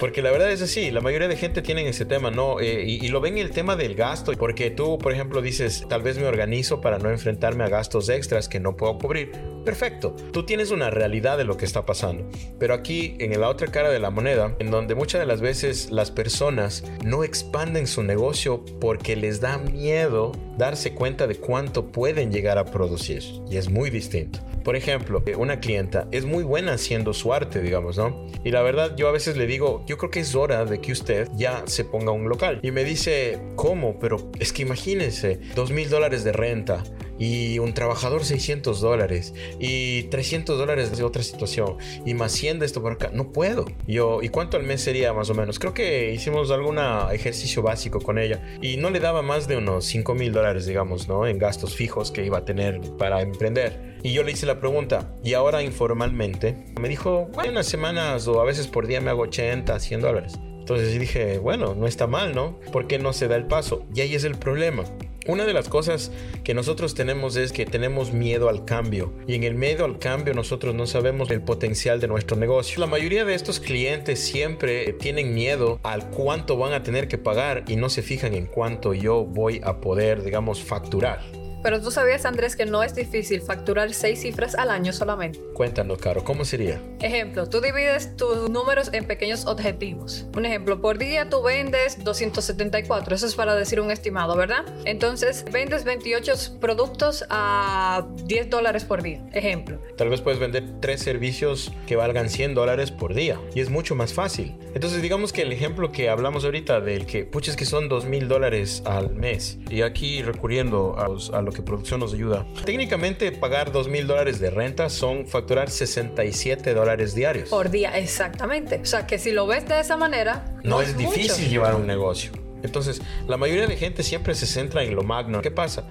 Porque 0.00 0.22
la 0.22 0.30
verdad 0.30 0.50
es 0.50 0.62
así, 0.62 0.90
la 0.90 1.02
mayoría 1.02 1.28
de 1.28 1.36
gente 1.36 1.60
tienen 1.60 1.86
ese 1.86 2.06
tema, 2.06 2.30
¿no? 2.30 2.58
Eh, 2.58 2.84
y, 2.86 3.08
lo 3.08 3.20
ven 3.20 3.36
el 3.36 3.50
tema 3.50 3.76
del 3.76 3.94
gasto, 3.94 4.32
porque 4.32 4.70
tú, 4.70 4.96
por 4.96 5.12
ejemplo, 5.12 5.42
dices, 5.42 5.84
tal 5.90 6.00
vez 6.00 6.16
me 6.16 6.26
organizo 6.26 6.80
para 6.80 6.98
no 6.98 7.10
enfrentarme 7.10 7.64
a 7.64 7.68
gastos 7.68 8.08
extras 8.08 8.48
que 8.48 8.60
no 8.60 8.78
puedo 8.78 8.96
cubrir. 8.96 9.32
Perfecto, 9.64 10.16
tú 10.32 10.44
tienes 10.44 10.70
una 10.70 10.90
realidad 10.90 11.36
de 11.38 11.44
lo 11.44 11.56
que 11.56 11.64
está 11.64 11.84
pasando. 11.84 12.28
Pero 12.58 12.74
aquí, 12.74 13.16
en 13.18 13.38
la 13.38 13.48
otra 13.48 13.68
cara 13.68 13.90
de 13.90 13.98
la 13.98 14.10
moneda, 14.10 14.56
en 14.58 14.70
donde 14.70 14.94
muchas 14.94 15.20
de 15.20 15.26
las 15.26 15.40
veces 15.40 15.90
las 15.90 16.10
personas 16.10 16.84
no 17.04 17.24
expanden 17.24 17.86
su 17.86 18.02
negocio 18.02 18.64
porque 18.80 19.16
les 19.16 19.40
da 19.40 19.58
miedo 19.58 20.32
darse 20.56 20.94
cuenta 20.94 21.26
de 21.26 21.36
cuánto 21.36 21.92
pueden 21.92 22.32
llegar 22.32 22.58
a 22.58 22.64
producir. 22.64 23.22
Y 23.50 23.56
es 23.56 23.68
muy 23.68 23.90
distinto. 23.90 24.40
Por 24.64 24.76
ejemplo, 24.76 25.22
eh, 25.26 25.36
una 25.36 25.60
clienta 25.60 26.06
es 26.10 26.24
muy 26.24 26.42
buena 26.42 26.74
haciendo 26.74 27.14
su 27.14 27.32
arte, 27.32 27.60
digamos, 27.60 27.96
¿no? 27.96 28.26
Y 28.44 28.50
la 28.50 28.62
verdad, 28.62 28.94
yo 28.96 29.08
a 29.08 29.12
veces 29.12 29.36
le 29.36 29.46
digo, 29.46 29.84
yo 29.86 29.96
creo 29.96 30.10
que 30.10 30.20
es 30.20 30.34
hora 30.34 30.64
de 30.64 30.80
que 30.80 30.92
usted 30.92 31.28
ya 31.34 31.62
se 31.66 31.84
ponga 31.84 32.12
un 32.12 32.28
local. 32.28 32.60
Y 32.62 32.70
me 32.70 32.84
dice, 32.84 33.38
¿cómo? 33.56 33.98
Pero 33.98 34.30
es 34.38 34.52
que 34.52 34.62
imagínense, 34.62 35.40
dos 35.54 35.70
mil 35.70 35.88
dólares 35.88 36.24
de 36.24 36.32
renta 36.32 36.82
y 37.20 37.60
un 37.60 37.74
trabajador 37.74 38.24
600 38.24 38.80
dólares 38.80 39.34
y 39.60 40.04
300 40.04 40.58
dólares 40.58 40.96
de 40.96 41.04
otra 41.04 41.22
situación 41.22 41.76
y 42.04 42.14
más 42.14 42.32
100 42.32 42.58
de 42.58 42.66
esto 42.66 42.82
por 42.82 42.92
acá. 42.92 43.10
No 43.12 43.30
puedo. 43.30 43.66
Yo, 43.86 44.20
¿y 44.22 44.30
cuánto 44.30 44.56
al 44.56 44.64
mes 44.64 44.80
sería 44.80 45.12
más 45.12 45.30
o 45.30 45.34
menos? 45.34 45.58
Creo 45.58 45.74
que 45.74 46.12
hicimos 46.12 46.50
algún 46.50 46.78
ejercicio 47.12 47.62
básico 47.62 48.00
con 48.00 48.18
ella 48.18 48.42
y 48.62 48.78
no 48.78 48.90
le 48.90 48.98
daba 48.98 49.22
más 49.22 49.46
de 49.46 49.58
unos 49.58 49.84
5 49.84 50.14
mil 50.14 50.32
dólares, 50.32 50.66
digamos, 50.66 51.06
¿no? 51.06 51.26
En 51.26 51.38
gastos 51.38 51.76
fijos 51.76 52.10
que 52.10 52.24
iba 52.24 52.38
a 52.38 52.44
tener 52.44 52.80
para 52.98 53.20
emprender. 53.20 53.98
Y 54.02 54.14
yo 54.14 54.22
le 54.22 54.32
hice 54.32 54.46
la 54.46 54.60
pregunta, 54.60 55.14
y 55.22 55.34
ahora 55.34 55.62
informalmente, 55.62 56.64
me 56.80 56.88
dijo, 56.88 57.28
bueno, 57.34 57.50
unas 57.50 57.66
semanas 57.66 58.26
o 58.28 58.40
a 58.40 58.44
veces 58.44 58.66
por 58.66 58.86
día 58.86 59.02
me 59.02 59.10
hago 59.10 59.22
80, 59.22 59.78
100 59.78 60.00
dólares. 60.00 60.38
Entonces 60.58 60.98
dije, 60.98 61.38
bueno, 61.38 61.74
no 61.74 61.86
está 61.86 62.06
mal, 62.06 62.34
¿no? 62.34 62.58
¿Por 62.72 62.86
qué 62.86 62.98
no 62.98 63.12
se 63.12 63.28
da 63.28 63.36
el 63.36 63.46
paso? 63.46 63.84
Y 63.94 64.00
ahí 64.00 64.14
es 64.14 64.24
el 64.24 64.36
problema. 64.36 64.84
Una 65.26 65.44
de 65.44 65.52
las 65.52 65.68
cosas 65.68 66.10
que 66.44 66.54
nosotros 66.54 66.94
tenemos 66.94 67.36
es 67.36 67.52
que 67.52 67.66
tenemos 67.66 68.12
miedo 68.12 68.48
al 68.48 68.64
cambio 68.64 69.12
y 69.26 69.34
en 69.34 69.44
el 69.44 69.54
miedo 69.54 69.84
al 69.84 69.98
cambio 69.98 70.32
nosotros 70.32 70.74
no 70.74 70.86
sabemos 70.86 71.30
el 71.30 71.42
potencial 71.42 72.00
de 72.00 72.08
nuestro 72.08 72.38
negocio. 72.38 72.80
La 72.80 72.86
mayoría 72.86 73.26
de 73.26 73.34
estos 73.34 73.60
clientes 73.60 74.20
siempre 74.20 74.94
tienen 74.94 75.34
miedo 75.34 75.78
al 75.82 76.08
cuánto 76.08 76.56
van 76.56 76.72
a 76.72 76.82
tener 76.82 77.06
que 77.06 77.18
pagar 77.18 77.64
y 77.68 77.76
no 77.76 77.90
se 77.90 78.02
fijan 78.02 78.34
en 78.34 78.46
cuánto 78.46 78.94
yo 78.94 79.24
voy 79.24 79.60
a 79.62 79.80
poder, 79.80 80.22
digamos, 80.22 80.62
facturar. 80.62 81.20
Pero 81.62 81.80
tú 81.80 81.90
sabías, 81.90 82.24
Andrés, 82.24 82.56
que 82.56 82.66
no 82.66 82.82
es 82.82 82.94
difícil 82.94 83.42
facturar 83.42 83.92
seis 83.92 84.22
cifras 84.22 84.54
al 84.54 84.70
año 84.70 84.92
solamente. 84.92 85.40
Cuéntanos, 85.54 85.98
Caro, 85.98 86.24
¿cómo 86.24 86.44
sería? 86.44 86.80
Ejemplo, 87.00 87.48
tú 87.48 87.60
divides 87.60 88.16
tus 88.16 88.48
números 88.50 88.90
en 88.92 89.06
pequeños 89.06 89.46
objetivos. 89.46 90.26
Un 90.36 90.46
ejemplo, 90.46 90.80
por 90.80 90.98
día 90.98 91.28
tú 91.28 91.42
vendes 91.42 92.02
274, 92.02 93.14
eso 93.14 93.26
es 93.26 93.34
para 93.34 93.54
decir 93.54 93.80
un 93.80 93.90
estimado, 93.90 94.36
¿verdad? 94.36 94.64
Entonces, 94.84 95.44
vendes 95.50 95.84
28 95.84 96.58
productos 96.60 97.24
a 97.28 98.06
10 98.24 98.50
dólares 98.50 98.84
por 98.84 99.02
día, 99.02 99.22
ejemplo. 99.32 99.78
Tal 99.96 100.08
vez 100.08 100.20
puedes 100.20 100.40
vender 100.40 100.64
tres 100.80 101.02
servicios 101.02 101.72
que 101.86 101.96
valgan 101.96 102.30
100 102.30 102.54
dólares 102.54 102.90
por 102.90 103.14
día 103.14 103.38
y 103.54 103.60
es 103.60 103.70
mucho 103.70 103.94
más 103.94 104.14
fácil. 104.14 104.56
Entonces, 104.74 105.02
digamos 105.02 105.32
que 105.32 105.42
el 105.42 105.52
ejemplo 105.52 105.92
que 105.92 106.08
hablamos 106.08 106.44
ahorita 106.44 106.80
del 106.80 107.06
que, 107.06 107.24
puches 107.24 107.56
que 107.56 107.64
son 107.64 107.88
2 107.88 108.06
mil 108.06 108.28
dólares 108.28 108.82
al 108.86 109.14
mes 109.14 109.58
y 109.68 109.82
aquí 109.82 110.22
recurriendo 110.22 110.96
a 110.98 111.08
los, 111.08 111.30
a 111.30 111.42
los 111.42 111.49
que 111.52 111.62
producción 111.62 112.00
nos 112.00 112.14
ayuda. 112.14 112.46
Técnicamente 112.64 113.30
pagar 113.32 113.72
2 113.72 113.88
mil 113.88 114.06
dólares 114.06 114.40
de 114.40 114.50
renta 114.50 114.88
son 114.88 115.26
facturar 115.26 115.70
67 115.70 116.74
dólares 116.74 117.14
diarios. 117.14 117.48
Por 117.48 117.70
día, 117.70 117.98
exactamente. 117.98 118.80
O 118.82 118.86
sea 118.86 119.06
que 119.06 119.18
si 119.18 119.32
lo 119.32 119.46
ves 119.46 119.68
de 119.68 119.80
esa 119.80 119.96
manera... 119.96 120.54
No, 120.62 120.82
es, 120.82 120.96
difícil 120.96 121.48
llevar 121.48 121.74
un 121.74 121.86
negocio. 121.86 122.32
Entonces, 122.62 123.00
la 123.26 123.36
mayoría 123.36 123.66
de 123.66 123.76
gente 123.76 124.02
siempre 124.02 124.34
se 124.34 124.46
centra 124.46 124.82
en 124.82 124.94
lo 124.94 125.02
magno. 125.02 125.40
¿Qué 125.40 125.50
pasa? 125.50 125.88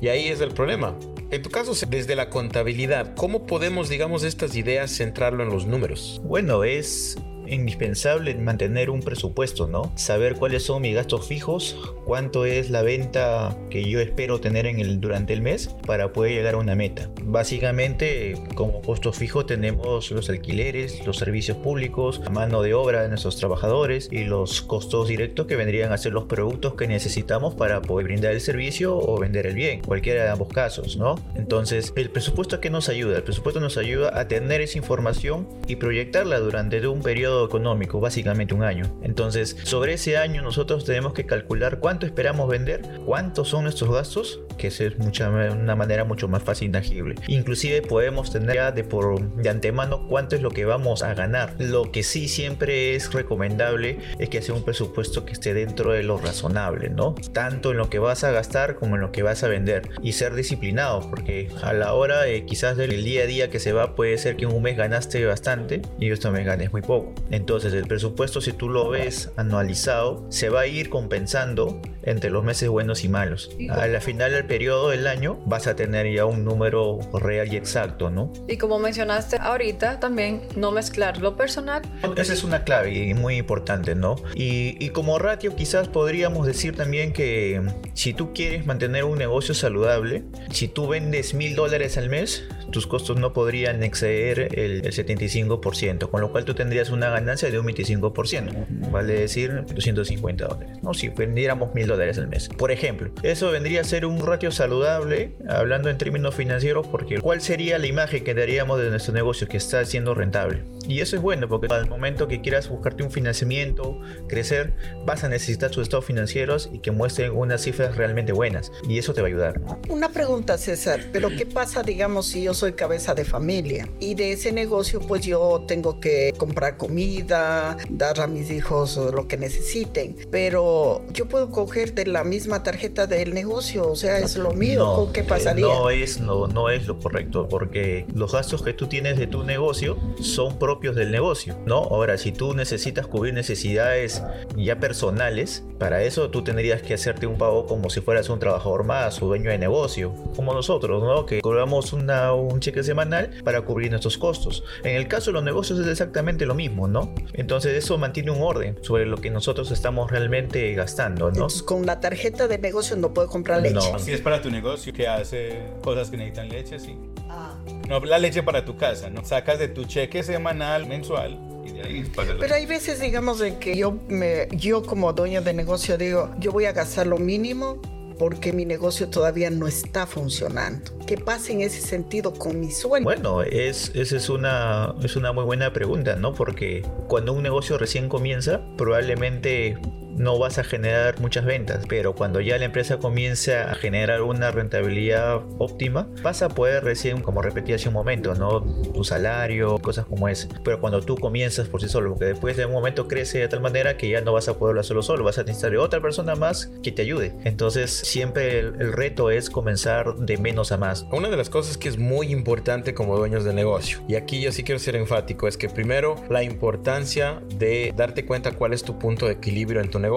Y 0.00 0.08
ahí 0.08 0.28
es 0.28 0.40
el 0.40 0.52
problema. 0.52 0.96
En 1.30 1.42
tu 1.42 1.50
caso, 1.50 1.72
desde 1.88 2.16
la 2.16 2.28
contabilidad, 2.28 3.14
¿cómo 3.14 3.46
podemos, 3.46 3.88
digamos, 3.88 4.24
estas 4.24 4.56
ideas 4.56 4.90
centrarlo 4.90 5.44
en 5.44 5.50
los 5.50 5.66
números? 5.66 6.20
Bueno, 6.24 6.64
es 6.64 7.16
indispensable 7.54 8.34
mantener 8.34 8.90
un 8.90 9.00
presupuesto, 9.00 9.66
¿no? 9.66 9.92
Saber 9.96 10.36
cuáles 10.36 10.64
son 10.64 10.82
mis 10.82 10.94
gastos 10.94 11.26
fijos, 11.26 11.76
cuánto 12.04 12.44
es 12.44 12.70
la 12.70 12.82
venta 12.82 13.56
que 13.70 13.84
yo 13.88 14.00
espero 14.00 14.40
tener 14.40 14.66
en 14.66 14.80
el, 14.80 15.00
durante 15.00 15.32
el 15.32 15.42
mes 15.42 15.68
para 15.86 16.12
poder 16.12 16.32
llegar 16.32 16.54
a 16.54 16.58
una 16.58 16.74
meta. 16.74 17.10
Básicamente, 17.22 18.34
como 18.54 18.82
costo 18.82 19.12
fijo 19.12 19.46
tenemos 19.46 20.10
los 20.10 20.28
alquileres, 20.28 21.06
los 21.06 21.18
servicios 21.18 21.56
públicos, 21.58 22.20
la 22.24 22.30
mano 22.30 22.62
de 22.62 22.74
obra 22.74 23.02
de 23.02 23.08
nuestros 23.08 23.36
trabajadores 23.36 24.08
y 24.10 24.24
los 24.24 24.62
costos 24.62 25.08
directos 25.08 25.46
que 25.46 25.56
vendrían 25.56 25.92
a 25.92 25.98
ser 25.98 26.12
los 26.12 26.24
productos 26.24 26.74
que 26.74 26.86
necesitamos 26.86 27.54
para 27.54 27.82
poder 27.82 28.06
brindar 28.06 28.32
el 28.32 28.40
servicio 28.40 28.96
o 28.96 29.18
vender 29.18 29.46
el 29.46 29.54
bien, 29.54 29.80
cualquiera 29.80 30.24
de 30.24 30.30
ambos 30.30 30.48
casos, 30.48 30.96
¿no? 30.96 31.16
Entonces, 31.34 31.92
el 31.96 32.10
presupuesto 32.10 32.60
que 32.60 32.70
nos 32.70 32.88
ayuda, 32.88 33.16
el 33.16 33.22
presupuesto 33.22 33.60
nos 33.60 33.76
ayuda 33.76 34.18
a 34.18 34.28
tener 34.28 34.60
esa 34.60 34.78
información 34.78 35.48
y 35.66 35.76
proyectarla 35.76 36.38
durante 36.38 36.86
un 36.86 37.02
periodo 37.02 37.39
periodo 37.40 37.46
económico, 37.46 38.00
básicamente 38.00 38.54
un 38.54 38.62
año. 38.62 38.84
Entonces, 39.02 39.56
sobre 39.62 39.94
ese 39.94 40.16
año 40.16 40.42
nosotros 40.42 40.84
tenemos 40.84 41.12
que 41.12 41.26
calcular 41.26 41.78
cuánto 41.78 42.06
esperamos 42.06 42.48
vender, 42.48 42.82
cuántos 43.04 43.48
son 43.48 43.64
nuestros 43.64 43.92
gastos, 43.92 44.40
que 44.56 44.68
es 44.68 44.98
mucha, 44.98 45.28
una 45.28 45.76
manera 45.76 46.04
mucho 46.04 46.28
más 46.28 46.42
fácil 46.42 46.68
y 46.68 46.72
tangible. 46.72 47.14
Inclusive 47.28 47.82
podemos 47.82 48.30
tener 48.30 48.56
ya 48.56 48.72
de, 48.72 48.84
por, 48.84 49.20
de 49.36 49.48
antemano 49.48 50.06
cuánto 50.08 50.36
es 50.36 50.42
lo 50.42 50.50
que 50.50 50.64
vamos 50.64 51.02
a 51.02 51.14
ganar. 51.14 51.54
Lo 51.58 51.90
que 51.92 52.02
sí 52.02 52.28
siempre 52.28 52.94
es 52.94 53.12
recomendable 53.12 53.98
es 54.18 54.28
que 54.28 54.38
hacer 54.38 54.54
un 54.54 54.64
presupuesto 54.64 55.24
que 55.24 55.32
esté 55.32 55.54
dentro 55.54 55.92
de 55.92 56.02
lo 56.02 56.18
razonable, 56.18 56.90
¿no? 56.90 57.14
Tanto 57.32 57.70
en 57.70 57.78
lo 57.78 57.88
que 57.88 57.98
vas 57.98 58.24
a 58.24 58.30
gastar 58.30 58.76
como 58.76 58.96
en 58.96 59.02
lo 59.02 59.12
que 59.12 59.22
vas 59.22 59.42
a 59.44 59.48
vender. 59.48 59.88
Y 60.02 60.12
ser 60.12 60.34
disciplinado, 60.34 61.08
porque 61.08 61.48
a 61.62 61.72
la 61.72 61.94
hora 61.94 62.26
eh, 62.28 62.44
quizás 62.44 62.76
del 62.76 63.04
día 63.04 63.22
a 63.22 63.26
día 63.26 63.50
que 63.50 63.60
se 63.60 63.72
va 63.72 63.94
puede 63.94 64.18
ser 64.18 64.36
que 64.36 64.44
en 64.44 64.52
un 64.52 64.62
mes 64.62 64.76
ganaste 64.76 65.24
bastante 65.24 65.82
y 65.98 66.10
otro 66.10 66.30
mes 66.32 66.44
ganes 66.44 66.72
muy 66.72 66.82
poco. 66.82 67.12
Entonces 67.30 67.72
el 67.74 67.86
presupuesto 67.86 68.40
si 68.40 68.52
tú 68.52 68.68
lo 68.68 68.90
ves 68.90 69.30
anualizado 69.36 70.26
se 70.30 70.48
va 70.48 70.60
a 70.60 70.66
ir 70.66 70.90
compensando 70.90 71.80
entre 72.02 72.30
los 72.30 72.44
meses 72.44 72.68
buenos 72.68 73.04
y 73.04 73.08
malos. 73.08 73.50
A 73.70 73.86
la 73.86 74.00
final 74.00 74.32
del 74.32 74.46
periodo 74.46 74.90
del 74.90 75.06
año 75.06 75.38
vas 75.46 75.66
a 75.66 75.76
tener 75.76 76.12
ya 76.12 76.24
un 76.24 76.44
número 76.44 76.98
real 77.12 77.52
y 77.52 77.56
exacto, 77.56 78.10
¿no? 78.10 78.32
Y 78.48 78.56
como 78.56 78.78
mencionaste 78.78 79.36
ahorita, 79.40 80.00
también 80.00 80.42
no 80.56 80.70
mezclar 80.72 81.18
lo 81.18 81.36
personal. 81.36 81.82
Esa 82.16 82.32
es 82.32 82.44
una 82.44 82.64
clave 82.64 82.92
y 82.92 83.14
muy 83.14 83.36
importante, 83.36 83.94
¿no? 83.94 84.16
Y, 84.34 84.76
y 84.84 84.90
como 84.90 85.18
ratio 85.18 85.54
quizás 85.56 85.88
podríamos 85.88 86.46
decir 86.46 86.76
también 86.76 87.12
que 87.12 87.60
si 87.94 88.14
tú 88.14 88.32
quieres 88.32 88.66
mantener 88.66 89.04
un 89.04 89.18
negocio 89.18 89.54
saludable, 89.54 90.24
si 90.50 90.68
tú 90.68 90.88
vendes 90.88 91.34
mil 91.34 91.54
dólares 91.54 91.98
al 91.98 92.08
mes, 92.08 92.44
tus 92.70 92.86
costos 92.86 93.18
no 93.18 93.32
podrían 93.32 93.82
exceder 93.82 94.48
el, 94.58 94.82
75%, 94.82 96.10
con 96.10 96.20
lo 96.20 96.32
cual 96.32 96.44
tú 96.44 96.54
tendrías 96.54 96.90
una 96.90 97.10
ganancia 97.10 97.50
de 97.50 97.58
un 97.58 97.66
25%, 97.66 98.90
vale 98.90 99.12
decir 99.14 99.64
250 99.74 100.46
dólares, 100.46 100.78
¿no? 100.82 100.94
Si 100.94 101.08
vendiéramos 101.08 101.74
mil 101.74 101.86
dólares 101.90 102.18
al 102.18 102.28
mes. 102.28 102.48
Por 102.48 102.70
ejemplo, 102.70 103.10
eso 103.22 103.50
vendría 103.50 103.82
a 103.82 103.84
ser 103.84 104.06
un 104.06 104.24
ratio 104.24 104.50
saludable, 104.50 105.32
hablando 105.48 105.90
en 105.90 105.98
términos 105.98 106.34
financieros, 106.34 106.86
porque 106.86 107.20
¿cuál 107.20 107.40
sería 107.40 107.78
la 107.78 107.86
imagen 107.86 108.24
que 108.24 108.34
daríamos 108.34 108.80
de 108.80 108.90
nuestro 108.90 109.12
negocio 109.14 109.48
que 109.48 109.56
está 109.56 109.84
siendo 109.84 110.14
rentable? 110.14 110.62
Y 110.90 111.00
eso 111.00 111.14
es 111.14 111.22
bueno, 111.22 111.48
porque 111.48 111.72
al 111.72 111.88
momento 111.88 112.26
que 112.26 112.40
quieras 112.40 112.68
buscarte 112.68 113.04
un 113.04 113.12
financiamiento, 113.12 113.96
crecer, 114.26 114.74
vas 115.06 115.22
a 115.22 115.28
necesitar 115.28 115.70
tus 115.70 115.84
estados 115.84 116.04
financieros 116.04 116.68
y 116.72 116.80
que 116.80 116.90
muestren 116.90 117.30
unas 117.30 117.62
cifras 117.62 117.96
realmente 117.96 118.32
buenas, 118.32 118.72
y 118.88 118.98
eso 118.98 119.14
te 119.14 119.20
va 119.20 119.28
a 119.28 119.30
ayudar. 119.30 119.60
Una 119.88 120.08
pregunta, 120.08 120.58
César, 120.58 121.04
pero 121.12 121.28
¿qué 121.28 121.46
pasa, 121.46 121.84
digamos, 121.84 122.26
si 122.26 122.42
yo 122.42 122.54
soy 122.54 122.72
cabeza 122.72 123.14
de 123.14 123.24
familia 123.24 123.88
y 124.00 124.16
de 124.16 124.32
ese 124.32 124.50
negocio 124.50 124.98
pues 124.98 125.24
yo 125.24 125.64
tengo 125.68 126.00
que 126.00 126.34
comprar 126.36 126.76
comida, 126.76 127.76
dar 127.88 128.18
a 128.18 128.26
mis 128.26 128.50
hijos 128.50 128.96
lo 128.96 129.28
que 129.28 129.36
necesiten, 129.36 130.16
pero 130.32 131.04
yo 131.12 131.28
puedo 131.28 131.52
coger 131.52 131.94
de 131.94 132.06
la 132.06 132.24
misma 132.24 132.64
tarjeta 132.64 133.06
del 133.06 133.32
negocio, 133.32 133.88
o 133.88 133.94
sea, 133.94 134.18
es 134.18 134.36
lo 134.36 134.54
mío, 134.54 135.08
¿qué 135.12 135.22
pasaría? 135.22 135.66
no 135.66 135.88
es 135.88 136.20
no, 136.20 136.48
no 136.48 136.68
es 136.68 136.88
lo 136.88 136.98
correcto 136.98 137.46
porque 137.48 138.06
los 138.12 138.32
gastos 138.32 138.62
que 138.62 138.72
tú 138.72 138.88
tienes 138.88 139.16
de 139.18 139.28
tu 139.28 139.44
negocio 139.44 139.96
son 140.20 140.58
propios 140.58 140.79
del 140.80 141.10
negocio, 141.10 141.56
¿no? 141.66 141.76
Ahora, 141.76 142.16
si 142.16 142.32
tú 142.32 142.54
necesitas 142.54 143.06
cubrir 143.06 143.34
necesidades 143.34 144.22
ya 144.56 144.80
personales, 144.80 145.62
para 145.78 146.02
eso 146.02 146.30
tú 146.30 146.42
tendrías 146.42 146.80
que 146.82 146.94
hacerte 146.94 147.26
un 147.26 147.36
pago 147.36 147.66
como 147.66 147.90
si 147.90 148.00
fueras 148.00 148.28
un 148.30 148.38
trabajador 148.38 148.84
más 148.84 149.20
o 149.22 149.26
dueño 149.26 149.50
de 149.50 149.58
negocio, 149.58 150.14
como 150.34 150.54
nosotros, 150.54 151.02
¿no? 151.02 151.26
Que 151.26 151.42
cobramos 151.42 151.92
una, 151.92 152.32
un 152.32 152.60
cheque 152.60 152.82
semanal 152.82 153.30
para 153.44 153.62
cubrir 153.62 153.90
nuestros 153.90 154.16
costos. 154.16 154.64
En 154.82 154.96
el 154.96 155.06
caso 155.06 155.30
de 155.30 155.34
los 155.34 155.44
negocios 155.44 155.78
es 155.78 155.86
exactamente 155.86 156.46
lo 156.46 156.54
mismo, 156.54 156.88
¿no? 156.88 157.14
Entonces 157.34 157.74
eso 157.74 157.98
mantiene 157.98 158.30
un 158.30 158.42
orden 158.42 158.78
sobre 158.82 159.04
lo 159.04 159.18
que 159.18 159.30
nosotros 159.30 159.70
estamos 159.70 160.10
realmente 160.10 160.72
gastando, 160.74 161.26
¿no? 161.26 161.34
Entonces, 161.34 161.62
con 161.62 161.84
la 161.84 162.00
tarjeta 162.00 162.48
de 162.48 162.58
negocio 162.58 162.96
no 162.96 163.12
puedo 163.12 163.28
comprar 163.28 163.60
leche. 163.60 163.74
No. 163.74 163.98
Si 163.98 164.12
es 164.12 164.20
para 164.20 164.40
tu 164.40 164.50
negocio 164.50 164.92
que 164.92 165.06
hace 165.06 165.62
cosas 165.82 166.10
que 166.10 166.16
necesitan 166.16 166.48
leche, 166.48 166.78
sí. 166.78 166.96
Ah. 167.30 167.54
No 167.88 168.00
la 168.00 168.18
leche 168.18 168.42
para 168.42 168.64
tu 168.64 168.76
casa, 168.76 169.08
¿no? 169.10 169.24
Sacas 169.24 169.58
de 169.58 169.68
tu 169.68 169.84
cheque 169.84 170.22
semanal, 170.22 170.86
mensual, 170.86 171.38
y 171.64 171.72
de 171.72 171.82
ahí 171.82 172.12
Pero 172.38 172.54
hay 172.54 172.66
veces, 172.66 173.00
digamos, 173.00 173.38
de 173.38 173.58
que 173.58 173.76
yo, 173.76 173.98
me, 174.08 174.48
yo 174.52 174.82
como 174.82 175.12
dueño 175.12 175.42
de 175.42 175.54
negocio 175.54 175.96
digo, 175.96 176.30
yo 176.38 176.52
voy 176.52 176.64
a 176.64 176.72
gastar 176.72 177.06
lo 177.06 177.18
mínimo 177.18 177.80
porque 178.18 178.52
mi 178.52 178.66
negocio 178.66 179.08
todavía 179.08 179.48
no 179.48 179.66
está 179.66 180.06
funcionando. 180.06 180.92
¿Qué 181.06 181.16
pasa 181.16 181.52
en 181.52 181.62
ese 181.62 181.80
sentido 181.80 182.34
con 182.34 182.60
mi 182.60 182.70
sueño? 182.70 183.04
Bueno, 183.04 183.42
es, 183.42 183.92
esa 183.94 184.16
es 184.18 184.28
una, 184.28 184.94
es 185.02 185.16
una 185.16 185.32
muy 185.32 185.44
buena 185.44 185.72
pregunta, 185.72 186.16
¿no? 186.16 186.34
Porque 186.34 186.84
cuando 187.08 187.32
un 187.32 187.42
negocio 187.42 187.78
recién 187.78 188.10
comienza, 188.10 188.60
probablemente 188.76 189.78
no 190.20 190.38
vas 190.38 190.58
a 190.58 190.64
generar 190.64 191.18
muchas 191.18 191.46
ventas, 191.46 191.86
pero 191.88 192.14
cuando 192.14 192.40
ya 192.42 192.58
la 192.58 192.66
empresa 192.66 192.98
comienza 192.98 193.70
a 193.70 193.74
generar 193.74 194.20
una 194.20 194.50
rentabilidad 194.50 195.40
óptima, 195.58 196.08
vas 196.22 196.42
a 196.42 196.50
poder 196.50 196.84
recién, 196.84 197.22
como 197.22 197.40
repetí 197.40 197.72
hace 197.72 197.88
un 197.88 197.94
momento, 197.94 198.34
¿no? 198.34 198.62
Tu 198.92 199.02
salario, 199.02 199.78
cosas 199.78 200.04
como 200.04 200.28
ese. 200.28 200.48
Pero 200.62 200.78
cuando 200.78 201.00
tú 201.00 201.16
comienzas 201.16 201.68
por 201.68 201.80
sí 201.80 201.88
solo, 201.88 202.10
porque 202.10 202.26
después 202.26 202.58
de 202.58 202.66
un 202.66 202.72
momento 202.72 203.08
crece 203.08 203.38
de 203.38 203.48
tal 203.48 203.62
manera 203.62 203.96
que 203.96 204.10
ya 204.10 204.20
no 204.20 204.34
vas 204.34 204.48
a 204.48 204.58
poderlo 204.58 204.82
hacerlo 204.82 205.02
solo, 205.02 205.24
vas 205.24 205.38
a 205.38 205.42
necesitar 205.42 205.74
otra 205.76 206.02
persona 206.02 206.34
más 206.34 206.70
que 206.82 206.92
te 206.92 207.00
ayude. 207.00 207.34
Entonces, 207.44 207.90
siempre 207.90 208.58
el, 208.58 208.92
reto 208.92 209.30
es 209.30 209.48
comenzar 209.48 210.16
de 210.16 210.36
menos 210.36 210.70
a 210.70 210.76
más. 210.76 211.06
Una 211.12 211.30
de 211.30 211.36
las 211.36 211.48
cosas 211.48 211.78
que 211.78 211.88
es 211.88 211.96
muy 211.96 212.30
importante 212.30 212.92
como 212.92 213.16
dueños 213.16 213.44
de 213.44 213.54
negocio, 213.54 214.00
y 214.06 214.16
aquí 214.16 214.42
yo 214.42 214.52
sí 214.52 214.64
quiero 214.64 214.78
ser 214.80 214.96
enfático, 214.96 215.48
es 215.48 215.56
que 215.56 215.70
primero 215.70 216.16
la 216.28 216.42
importancia 216.42 217.40
de 217.54 217.94
darte 217.96 218.26
cuenta 218.26 218.52
cuál 218.52 218.74
es 218.74 218.82
tu 218.82 218.98
punto 218.98 219.26
de 219.26 219.32
equilibrio 219.32 219.80
en 219.80 219.88
tu 219.88 219.98
negocio. 219.98 220.09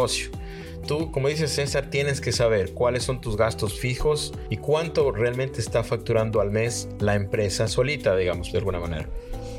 Tú, 0.87 1.11
como 1.11 1.29
dices 1.29 1.51
César, 1.51 1.89
tienes 1.89 2.19
que 2.19 2.33
saber 2.33 2.73
cuáles 2.73 3.03
son 3.03 3.21
tus 3.21 3.37
gastos 3.37 3.79
fijos 3.79 4.33
y 4.49 4.57
cuánto 4.57 5.11
realmente 5.11 5.61
está 5.61 5.83
facturando 5.83 6.41
al 6.41 6.51
mes 6.51 6.89
la 6.99 7.15
empresa 7.15 7.67
solita, 7.67 8.15
digamos, 8.17 8.51
de 8.51 8.57
alguna 8.57 8.79
manera. 8.79 9.09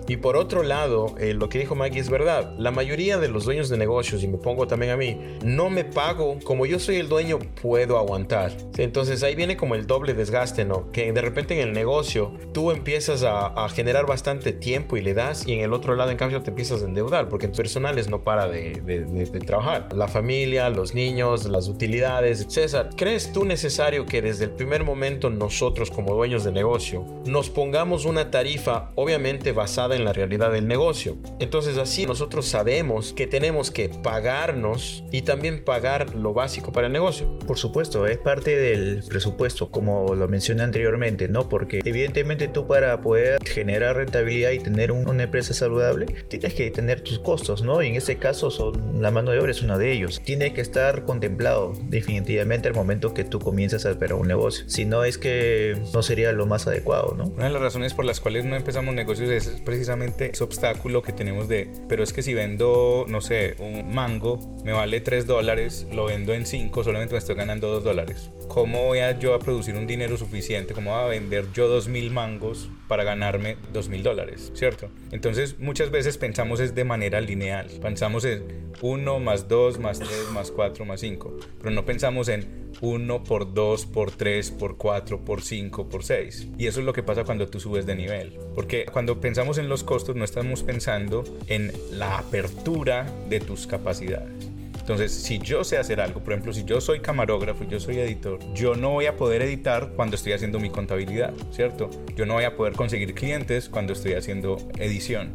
Y 0.06 0.18
por 0.18 0.36
otro 0.36 0.62
lado, 0.62 1.14
eh, 1.18 1.34
lo 1.34 1.48
que 1.48 1.58
dijo 1.58 1.74
Maggie 1.74 2.00
es 2.00 2.10
verdad. 2.10 2.54
La 2.58 2.70
mayoría 2.70 3.18
de 3.18 3.28
los 3.28 3.44
dueños 3.44 3.68
de 3.68 3.78
negocios, 3.78 4.22
y 4.22 4.28
me 4.28 4.38
pongo 4.38 4.66
también 4.66 4.92
a 4.92 4.96
mí, 4.96 5.18
no 5.42 5.70
me 5.70 5.84
pago. 5.84 6.38
Como 6.44 6.66
yo 6.66 6.78
soy 6.78 6.96
el 6.96 7.08
dueño, 7.08 7.38
puedo 7.62 7.98
aguantar. 7.98 8.52
Entonces 8.76 9.22
ahí 9.22 9.34
viene 9.34 9.56
como 9.56 9.74
el 9.74 9.86
doble 9.86 10.14
desgaste, 10.14 10.64
¿no? 10.64 10.90
Que 10.92 11.12
de 11.12 11.20
repente 11.20 11.54
en 11.54 11.68
el 11.68 11.72
negocio 11.72 12.32
tú 12.52 12.70
empiezas 12.70 13.22
a, 13.22 13.52
generar 13.74 14.06
bastante 14.06 14.52
tiempo 14.52 14.96
y 14.96 15.00
le 15.00 15.14
das, 15.14 15.46
y 15.48 15.54
en 15.54 15.60
el 15.60 15.72
otro 15.72 15.96
lado, 15.96 16.10
en 16.10 16.16
cambio, 16.16 16.42
te 16.42 16.50
empiezas 16.50 16.82
a 16.82 16.84
endeudar 16.84 17.28
porque 17.28 17.46
en 17.46 17.52
personales 17.52 18.08
no 18.08 18.22
para 18.22 18.46
de, 18.46 18.80
de 18.80 19.40
trabajar. 19.40 19.88
La 19.94 20.06
familia, 20.06 20.68
los 20.68 20.94
niños, 20.94 21.46
las 21.46 21.68
utilidades. 21.68 22.46
César, 22.48 22.90
¿crees 22.96 23.32
tú 23.32 23.44
necesario 23.44 24.06
que 24.06 24.20
desde 24.20 24.44
el 24.44 24.50
primer 24.50 24.84
momento 24.84 25.30
nosotros, 25.30 25.90
como 25.90 26.14
dueños 26.14 26.44
de 26.44 26.52
negocio, 26.52 27.04
nos 27.24 27.50
pongamos 27.50 28.04
una 28.04 28.30
tarifa, 28.30 28.90
obviamente 28.94 29.52
basada 29.52 29.93
en 29.94 30.04
la 30.04 30.12
realidad 30.12 30.52
del 30.52 30.66
negocio. 30.66 31.16
Entonces 31.38 31.78
así 31.78 32.06
nosotros 32.06 32.46
sabemos 32.46 33.12
que 33.12 33.26
tenemos 33.26 33.70
que 33.70 33.88
pagarnos 33.88 35.04
y 35.10 35.22
también 35.22 35.64
pagar 35.64 36.14
lo 36.14 36.34
básico 36.34 36.72
para 36.72 36.86
el 36.86 36.92
negocio. 36.92 37.38
Por 37.46 37.58
supuesto, 37.58 38.06
es 38.06 38.18
parte 38.18 38.56
del 38.56 39.02
presupuesto, 39.08 39.70
como 39.70 40.14
lo 40.14 40.28
mencioné 40.28 40.62
anteriormente, 40.62 41.28
¿no? 41.28 41.48
Porque 41.48 41.80
evidentemente 41.84 42.48
tú 42.48 42.66
para 42.66 43.00
poder 43.00 43.38
generar 43.44 43.96
rentabilidad 43.96 44.50
y 44.50 44.58
tener 44.58 44.92
una 44.92 45.22
empresa 45.22 45.54
saludable, 45.54 46.06
tienes 46.28 46.54
que 46.54 46.70
tener 46.70 47.00
tus 47.00 47.18
costos, 47.18 47.62
¿no? 47.62 47.82
Y 47.82 47.88
en 47.88 47.96
este 47.96 48.16
caso 48.16 48.50
son, 48.50 49.02
la 49.02 49.10
mano 49.10 49.30
de 49.30 49.38
obra 49.38 49.50
es 49.50 49.62
uno 49.62 49.78
de 49.78 49.92
ellos. 49.92 50.20
Tiene 50.24 50.52
que 50.52 50.60
estar 50.60 51.04
contemplado 51.04 51.72
definitivamente 51.84 52.68
al 52.68 52.74
momento 52.74 53.14
que 53.14 53.24
tú 53.24 53.38
comienzas 53.38 53.86
a 53.86 53.92
operar 53.92 54.18
un 54.18 54.28
negocio. 54.28 54.64
Si 54.68 54.84
no 54.84 55.04
es 55.04 55.18
que 55.18 55.76
no 55.92 56.02
sería 56.02 56.32
lo 56.32 56.46
más 56.46 56.66
adecuado, 56.66 57.14
¿no? 57.16 57.24
Una 57.24 57.44
de 57.44 57.50
las 57.50 57.62
razones 57.62 57.94
por 57.94 58.04
las 58.04 58.20
cuales 58.20 58.44
no 58.44 58.56
empezamos 58.56 58.94
negocios 58.94 59.30
es 59.30 59.60
precisamente 59.64 59.83
precisamente 59.84 60.30
ese 60.32 60.42
obstáculo 60.42 61.02
que 61.02 61.12
tenemos 61.12 61.46
de, 61.46 61.70
pero 61.90 62.02
es 62.02 62.14
que 62.14 62.22
si 62.22 62.32
vendo, 62.32 63.04
no 63.06 63.20
sé, 63.20 63.54
un 63.58 63.94
mango, 63.94 64.38
me 64.64 64.72
vale 64.72 65.02
3 65.02 65.26
dólares, 65.26 65.86
lo 65.92 66.06
vendo 66.06 66.32
en 66.32 66.46
5, 66.46 66.82
solamente 66.84 67.12
me 67.12 67.18
estoy 67.18 67.34
ganando 67.34 67.68
2 67.68 67.84
dólares. 67.84 68.30
¿Cómo 68.48 68.84
voy 68.84 69.00
a 69.00 69.18
yo 69.18 69.34
a 69.34 69.40
producir 69.40 69.74
un 69.76 69.86
dinero 69.86 70.16
suficiente? 70.16 70.72
¿Cómo 70.72 70.92
voy 70.92 71.04
a 71.04 71.08
vender 71.08 71.52
yo 71.52 71.68
2.000 71.68 72.10
mangos 72.10 72.70
para 72.88 73.04
ganarme 73.04 73.58
2.000 73.74 74.00
dólares? 74.00 74.52
¿Cierto? 74.54 74.88
Entonces 75.12 75.58
muchas 75.58 75.90
veces 75.90 76.16
pensamos 76.16 76.60
es 76.60 76.74
de 76.74 76.84
manera 76.84 77.20
lineal. 77.20 77.66
Pensamos 77.82 78.24
en 78.24 78.72
1 78.80 79.20
más 79.20 79.48
2 79.48 79.78
más 79.80 79.98
3 79.98 80.30
más 80.32 80.50
4 80.50 80.84
más 80.86 81.00
5. 81.00 81.36
Pero 81.58 81.70
no 81.72 81.84
pensamos 81.84 82.28
en 82.28 82.63
1 82.80 83.24
por 83.24 83.54
2 83.54 83.86
por 83.86 84.10
3 84.10 84.50
por 84.52 84.76
4 84.76 85.24
por 85.24 85.42
5 85.42 85.88
por 85.88 86.04
6. 86.04 86.48
Y 86.58 86.66
eso 86.66 86.80
es 86.80 86.86
lo 86.86 86.92
que 86.92 87.02
pasa 87.02 87.24
cuando 87.24 87.48
tú 87.48 87.60
subes 87.60 87.86
de 87.86 87.94
nivel. 87.96 88.38
Porque 88.54 88.86
cuando 88.86 89.20
pensamos 89.20 89.58
en 89.58 89.68
los 89.68 89.84
costos 89.84 90.16
no 90.16 90.24
estamos 90.24 90.62
pensando 90.62 91.24
en 91.46 91.72
la 91.90 92.18
apertura 92.18 93.06
de 93.28 93.40
tus 93.40 93.66
capacidades. 93.66 94.54
Entonces, 94.84 95.12
si 95.12 95.38
yo 95.38 95.64
sé 95.64 95.78
hacer 95.78 95.98
algo, 95.98 96.20
por 96.20 96.34
ejemplo, 96.34 96.52
si 96.52 96.62
yo 96.64 96.78
soy 96.78 97.00
camarógrafo 97.00 97.64
yo 97.64 97.80
soy 97.80 98.00
editor, 98.00 98.38
yo 98.52 98.74
no 98.74 98.90
voy 98.90 99.06
a 99.06 99.16
poder 99.16 99.40
editar 99.40 99.92
cuando 99.96 100.14
estoy 100.14 100.32
haciendo 100.32 100.60
mi 100.60 100.68
contabilidad, 100.68 101.32
¿cierto? 101.52 101.88
Yo 102.14 102.26
no 102.26 102.34
voy 102.34 102.44
a 102.44 102.54
poder 102.54 102.74
conseguir 102.74 103.14
clientes 103.14 103.70
cuando 103.70 103.94
estoy 103.94 104.12
haciendo 104.12 104.58
edición. 104.78 105.30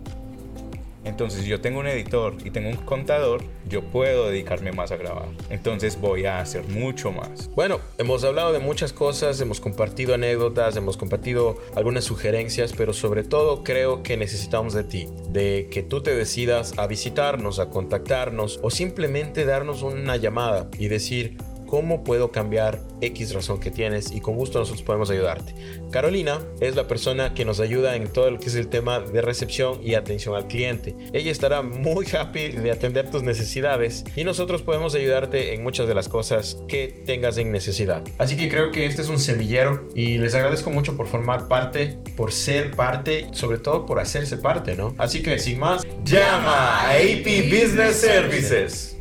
Entonces, 1.03 1.45
yo 1.45 1.62
tengo 1.62 1.79
un 1.79 1.88
editor 1.88 2.35
y 2.43 2.51
tengo 2.51 2.69
un 2.69 2.75
contador, 2.75 3.43
yo 3.67 3.83
puedo 3.83 4.29
dedicarme 4.29 4.71
más 4.71 4.91
a 4.91 4.97
grabar. 4.97 5.27
Entonces, 5.49 5.99
voy 5.99 6.25
a 6.25 6.39
hacer 6.39 6.67
mucho 6.67 7.12
más. 7.12 7.49
Bueno, 7.55 7.79
hemos 7.97 8.23
hablado 8.23 8.51
de 8.51 8.59
muchas 8.59 8.93
cosas, 8.93 9.39
hemos 9.41 9.62
compartido 9.62 10.13
anécdotas, 10.13 10.75
hemos 10.75 10.97
compartido 10.97 11.57
algunas 11.75 12.03
sugerencias, 12.03 12.73
pero 12.75 12.93
sobre 12.93 13.23
todo 13.23 13.63
creo 13.63 14.03
que 14.03 14.17
necesitamos 14.17 14.73
de 14.73 14.83
ti, 14.83 15.07
de 15.29 15.67
que 15.71 15.83
tú 15.83 16.01
te 16.01 16.15
decidas 16.15 16.73
a 16.77 16.88
visitarnos, 16.88 17.59
a 17.59 17.69
contactarnos 17.69 18.59
o 18.62 18.69
simplemente 18.69 19.45
darnos 19.45 19.83
una 19.83 20.17
llamada 20.17 20.69
y 20.77 20.88
decir, 20.88 21.38
cómo 21.69 22.03
puedo 22.03 22.32
cambiar 22.32 22.82
X 23.01 23.34
razón 23.34 23.60
que 23.60 23.69
tienes 23.69 24.12
y 24.12 24.21
con 24.21 24.36
gusto 24.36 24.60
nosotros 24.60 24.84
podemos 24.84 25.10
ayudarte. 25.12 25.53
Carolina 25.91 26.39
es 26.60 26.75
la 26.75 26.88
persona 26.88 27.34
que 27.36 27.45
nos 27.45 27.60
ayuda 27.60 27.95
en 27.95 28.08
todo 28.08 28.32
lo 28.32 28.39
que 28.39 28.47
es 28.47 28.55
el 28.55 28.67
tema 28.67 28.99
de 28.99 29.21
recepción 29.21 29.79
y 29.84 29.93
atención 29.93 30.36
al 30.36 30.47
cliente. 30.47 30.95
Ella 31.13 31.32
estará 31.32 31.62
muy 31.62 32.08
happy 32.13 32.49
de 32.49 32.71
atender 32.71 33.12
tus 33.12 33.21
necesidades 33.21 34.03
y 34.15 34.23
nosotros 34.23 34.63
podemos 34.63 34.95
ayudarte 34.95 35.53
en 35.53 35.63
muchas 35.63 35.88
de 35.88 35.93
las 35.93 36.10
cosas 36.10 36.58
que 36.67 37.03
tengas 37.05 37.38
en 37.38 37.51
necesidad. 37.51 38.03
Así 38.17 38.36
que 38.36 38.49
creo 38.49 38.71
que 38.71 38.88
este 38.88 39.03
es 39.03 39.10
un 39.10 39.19
semillero 39.19 39.88
y 39.93 40.17
les 40.17 40.34
agradezco 40.34 40.71
mucho 40.71 40.97
por 40.97 41.08
formar 41.08 41.47
parte, 41.47 41.99
por 42.17 42.32
ser 42.32 42.71
parte, 42.71 43.27
sobre 43.32 43.60
todo 43.60 43.86
por 43.86 43.99
hacerse 43.99 44.38
parte, 44.38 44.75
¿no? 44.75 44.95
Así 44.97 45.21
que 45.21 45.38
sin 45.38 45.60
más, 45.60 45.86
llama 46.03 46.82
a 46.82 46.95
AP 46.95 47.25
Business 47.51 47.97
Services. 47.97 48.98